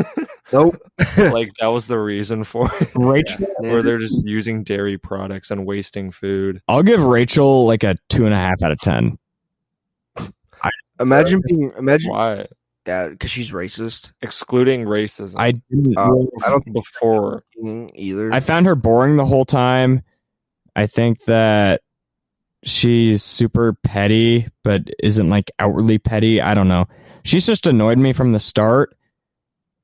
[0.50, 0.76] Nope.
[1.18, 2.88] like that was the reason for it.
[2.96, 6.62] Rachel Or they're just using dairy products and wasting food.
[6.68, 9.18] I'll give Rachel like a two and a half out of ten.
[11.00, 12.46] Imagine being imagine Why?
[12.88, 14.12] Yeah, because she's racist.
[14.22, 15.34] Excluding racism.
[15.36, 17.44] I didn't Uh, really- I don't think before
[17.94, 18.32] either.
[18.32, 20.02] I found her boring the whole time.
[20.74, 21.82] I think that
[22.64, 26.40] she's super petty, but isn't like outwardly petty.
[26.40, 26.86] I don't know.
[27.24, 28.96] She's just annoyed me from the start,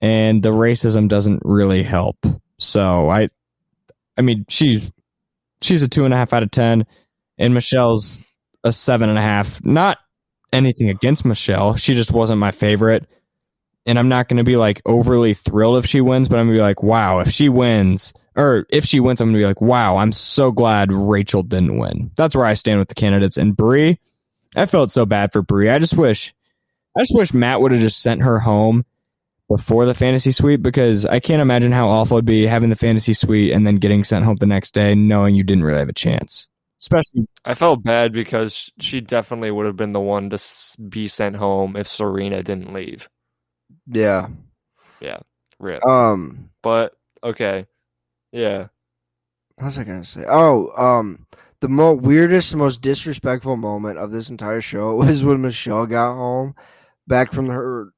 [0.00, 2.16] and the racism doesn't really help.
[2.59, 3.28] So I,
[4.16, 4.90] I mean, she's
[5.61, 6.86] she's a two and a half out of ten,
[7.36, 8.18] and Michelle's
[8.62, 9.62] a seven and a half.
[9.62, 9.98] Not
[10.55, 13.07] anything against Michelle, she just wasn't my favorite.
[13.86, 16.57] And I'm not going to be like overly thrilled if she wins, but I'm going
[16.57, 19.46] to be like, wow, if she wins, or if she wins, I'm going to be
[19.46, 22.11] like, wow, I'm so glad Rachel didn't win.
[22.16, 23.36] That's where I stand with the candidates.
[23.36, 23.98] And Brie,
[24.57, 25.68] I felt so bad for Brie.
[25.68, 26.34] I just wish,
[26.96, 28.84] I just wish Matt would have just sent her home
[29.48, 33.12] before the fantasy suite because I can't imagine how awful it'd be having the fantasy
[33.12, 35.92] suite and then getting sent home the next day knowing you didn't really have a
[35.94, 36.48] chance.
[36.85, 40.39] Especially, I felt bad because she definitely would have been the one to
[40.91, 43.09] be sent home if Serena didn't leave.
[43.87, 44.28] Yeah.
[45.01, 45.20] Yeah.
[45.59, 45.82] Rip.
[45.87, 46.51] Um.
[46.62, 47.66] But okay,
[48.32, 48.68] yeah.
[49.57, 50.24] What was I gonna say?
[50.28, 51.26] Oh, um,
[51.61, 56.55] the mo- weirdest, most disrespectful moment of this entire show was when Michelle got home
[57.07, 57.93] back from her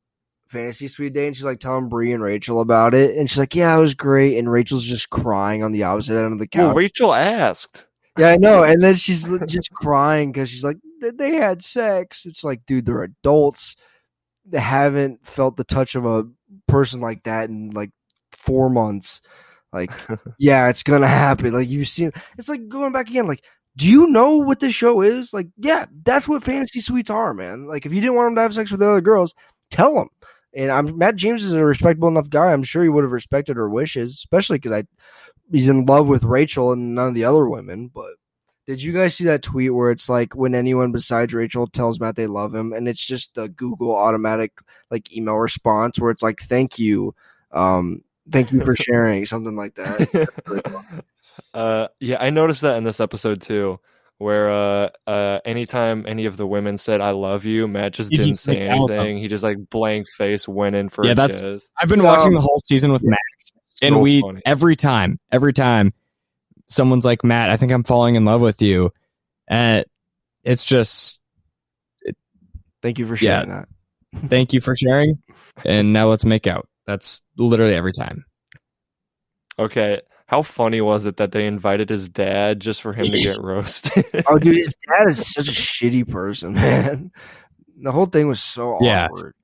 [0.47, 3.55] fantasy suite day, and she's like telling Bri and Rachel about it, and she's like,
[3.57, 6.69] "Yeah, it was great," and Rachel's just crying on the opposite end of the Well,
[6.69, 6.77] couch.
[6.77, 7.86] Rachel asked.
[8.19, 12.45] Yeah, I know, and then she's just crying because she's like, "They had sex." It's
[12.45, 13.77] like, dude, they're adults.
[14.47, 16.25] They haven't felt the touch of a
[16.69, 17.91] person like that in like
[18.33, 19.21] four months.
[19.73, 19.93] Like,
[20.39, 21.53] yeah, it's gonna happen.
[21.53, 23.27] Like you've seen, it's like going back again.
[23.27, 23.43] Like,
[23.77, 25.35] do you know what this show is?
[25.35, 27.67] Like, yeah, that's what fantasy suites are, man.
[27.67, 29.35] Like, if you didn't want them to have sex with the other girls,
[29.71, 30.09] tell them.
[30.55, 32.53] And I'm Matt James is a respectable enough guy.
[32.53, 34.85] I'm sure he would have respected her wishes, especially because I
[35.51, 37.89] he's in love with Rachel and none of the other women.
[37.95, 38.15] But
[38.67, 42.17] did you guys see that tweet where it's like when anyone besides Rachel tells Matt
[42.17, 44.53] they love him, and it's just the Google automatic
[44.91, 47.15] like email response where it's like, "Thank you,
[47.53, 51.05] um, thank you for sharing," something like that.
[51.55, 53.79] uh, yeah, I noticed that in this episode too,
[54.19, 58.17] where uh, uh, anytime any of the women said "I love you," Matt just He
[58.17, 59.01] didn't just say makes out with them.
[59.01, 59.19] anything.
[59.19, 61.71] He just like blank face went in for Yeah, a that's- kiss.
[61.81, 64.43] I've been Um, watching the whole season with Max, and So we funny.
[64.47, 65.93] every time, every time
[66.69, 68.93] someone's like, "Matt, I think I'm falling in love with you,"
[69.49, 69.85] and
[70.45, 71.21] it's just
[72.83, 73.41] Thank you for Yeah.
[73.45, 73.69] sharing that.
[74.31, 75.21] thank you for sharing,
[75.65, 76.69] and now let's make out.
[76.87, 78.25] That's literally every time.
[79.59, 83.41] Okay, how funny was it that they invited his dad just for him to get
[83.43, 84.05] roasted?
[84.29, 87.11] Oh, dude, his dad is such a shitty person, man.
[87.81, 89.07] The whole thing was so Yeah.
[89.07, 89.35] awkward.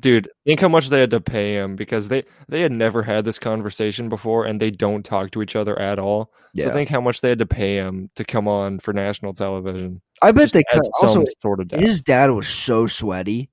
[0.00, 3.24] Dude, think how much they had to pay him because they they had never had
[3.24, 6.32] this conversation before and they don't talk to each other at all.
[6.54, 9.34] Yeah, So think how much they had to pay him to come on for national
[9.34, 10.00] television.
[10.22, 10.82] I bet Just they cut.
[11.02, 13.50] Also, some sort of his dad was so sweaty,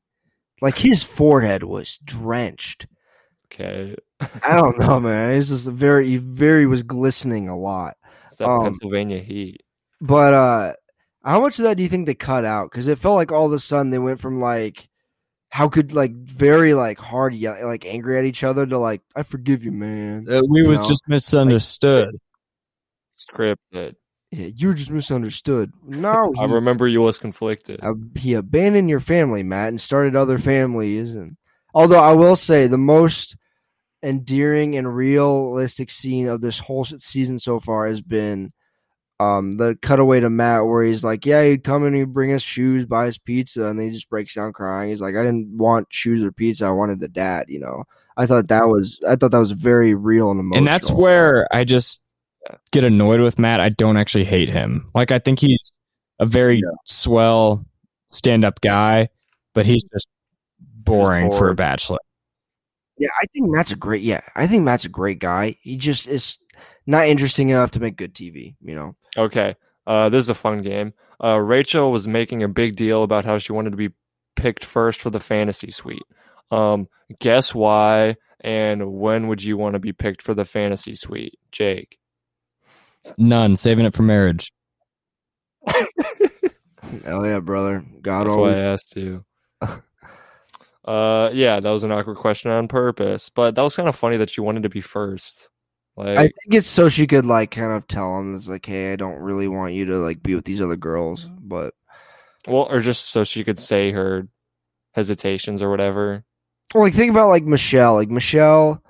[0.62, 2.88] like his forehead was drenched.
[3.46, 3.96] Okay,
[4.44, 5.34] I don't know, man.
[5.34, 7.98] It's just very, he very was glistening a lot.
[8.26, 9.64] it's that Um, Pennsylvania heat.
[10.02, 10.74] But uh
[11.24, 12.72] how much of that do you think they cut out?
[12.72, 14.88] Because it felt like all of a sudden they went from like
[15.50, 19.24] how could like very like hard yell, like angry at each other to like I
[19.24, 20.26] forgive you, man.
[20.30, 20.90] Uh, we was No.
[20.90, 22.18] just misunderstood.
[23.18, 23.96] Scripted.
[24.32, 25.72] Yeah, you were just misunderstood.
[25.86, 27.80] No, I remember you was conflicted.
[27.82, 31.16] uh, he abandoned your family, Matt, and started other families.
[31.16, 31.38] And
[31.74, 33.36] although I will say the most
[34.04, 38.52] endearing and realistic scene of this whole season so far has been
[39.20, 42.42] um the cutaway to Matt where he's like, Yeah, he'd come and he'd bring us
[42.42, 44.90] shoes, buy us pizza, and then he just breaks down crying.
[44.90, 47.84] He's like, I didn't want shoes or pizza, I wanted a dad, you know.
[48.16, 50.58] I thought that was I thought that was very real and emotional.
[50.58, 52.02] And that's where I just
[52.72, 53.60] get annoyed with Matt.
[53.60, 54.90] I don't actually hate him.
[54.96, 55.72] Like I think he's
[56.20, 57.66] a very swell
[58.10, 59.10] stand-up guy,
[59.54, 60.08] but he's just
[60.60, 62.00] boring for a bachelor.
[62.98, 65.58] Yeah, I think Matt's a great yeah, I think Matt's a great guy.
[65.62, 66.38] He just is
[66.88, 68.96] not interesting enough to make good TV, you know.
[69.16, 70.94] Okay, uh, this is a fun game.
[71.24, 73.90] Uh, Rachel was making a big deal about how she wanted to be
[74.36, 76.04] picked first for the fantasy suite.
[76.50, 76.88] Um,
[77.20, 78.16] guess why?
[78.40, 81.98] And when would you want to be picked for the fantasy suite, Jake?
[83.18, 83.58] None.
[83.58, 84.54] Saving it for marriage.
[87.04, 87.84] Hell yeah, brother.
[88.02, 89.26] God That's why I asked you.
[90.86, 94.18] uh, yeah, that was an awkward question on purpose, but that was kind of funny
[94.18, 95.50] that you wanted to be first.
[95.98, 98.94] Like, I think it's so she could like kind of tell him it's like, hey,
[98.94, 101.48] I don't really want you to like be with these other girls, mm-hmm.
[101.48, 101.74] but
[102.48, 104.28] well, or just so she could say her
[104.94, 106.24] hesitations or whatever.
[106.76, 107.96] well, like think about like Michelle.
[107.96, 108.82] Like Michelle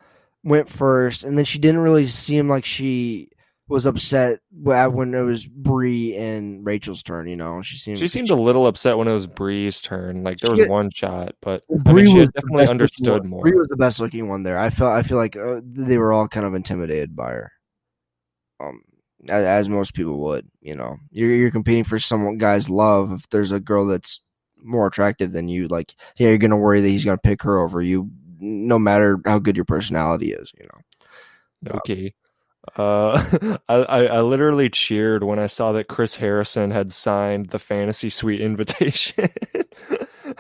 [0.44, 3.30] went first, and then she didn't really seem like she
[3.70, 7.28] was upset when it was Bri and Rachel's turn.
[7.28, 10.24] You know, she seemed She seemed a little upset when it was Bri's turn.
[10.24, 13.42] Like there was She- one shot, but I Bri mean, was definitely understood more.
[13.42, 14.58] Bri was the best looking one there.
[14.58, 17.52] I felt I feel like uh, they were all kind of intimidated by her.
[18.60, 18.82] Um,
[19.28, 20.48] as, as most people would.
[20.62, 23.12] You know, you're you're competing for some guy's love.
[23.12, 24.22] If there's a girl that's
[24.64, 27.82] more attractive than you, like yeah, you're gonna worry that he's gonna pick her over
[27.82, 28.10] you,
[28.40, 30.52] no matter how good your personality is.
[30.58, 31.76] You know.
[31.80, 32.14] Okay.
[32.76, 37.60] Uh, I, I I literally cheered when I saw that Chris Harrison had signed the
[37.60, 39.30] fantasy suite invitation.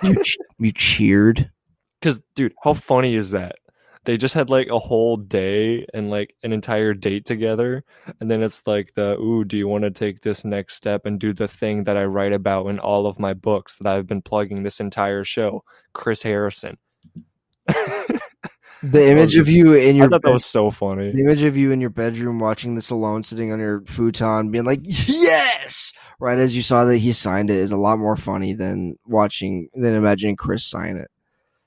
[0.03, 0.15] You
[0.59, 1.49] you cheered.
[1.99, 3.55] Because, dude, how funny is that?
[4.05, 7.84] They just had like a whole day and like an entire date together,
[8.21, 11.19] and then it's like the ooh, do you want to take this next step and
[11.19, 14.21] do the thing that I write about in all of my books that I've been
[14.21, 15.63] plugging this entire show?
[15.93, 16.78] Chris Harrison.
[18.84, 21.11] The image of you in I your thought that was so funny.
[21.11, 24.65] the image of you in your bedroom watching this alone, sitting on your futon, being
[24.65, 28.53] like yes, right as you saw that he signed it, is a lot more funny
[28.53, 31.09] than watching than imagining Chris sign it.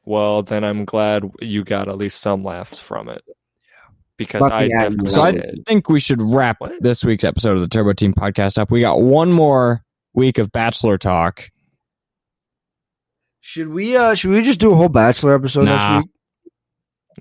[0.05, 3.23] Well, then I'm glad you got at least some laughs from it.
[4.17, 5.65] Because Fucking I at definitely So I did.
[5.67, 6.73] think we should wrap What?
[6.81, 8.71] this week's episode of the Turbo Team podcast up.
[8.71, 9.83] We got one more
[10.15, 11.51] week of Bachelor talk.
[13.41, 15.95] Should we uh should we just do a whole Bachelor episode Nah.
[15.95, 16.15] next week?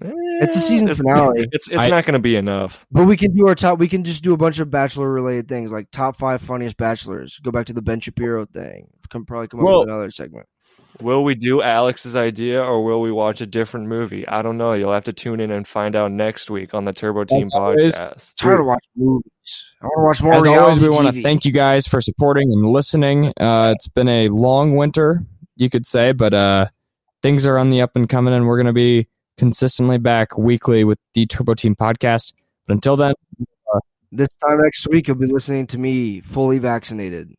[0.01, 1.47] It's the season finale.
[1.51, 2.85] It's it's I- not going to be enough.
[2.91, 3.79] But we can do our top.
[3.79, 7.39] We can just do a bunch of Bachelor related things, like top five funniest Bachelors.
[7.43, 8.87] Go back to the Ben Shapiro thing.
[9.09, 10.47] Can probably come up Well- with another segment.
[11.01, 14.27] Will we do Alex's idea or will we watch a different movie?
[14.27, 14.73] I don't know.
[14.73, 17.97] You'll have to tune in and find out next week on the Turbo Team always,
[17.97, 18.35] podcast.
[18.35, 19.31] tired of watch movies.
[19.81, 20.33] I want to watch more.
[20.33, 23.31] As always, we reality want to thank you guys for supporting and listening.
[23.39, 25.25] Uh, it's been a long winter,
[25.55, 26.65] you could say, but uh,
[27.23, 29.07] things are on the up and coming, and we're going to be
[29.39, 32.33] consistently back weekly with the Turbo Team podcast.
[32.67, 33.15] But until then,
[34.11, 37.35] This time next week, you'll be listening to me fully vaccinated.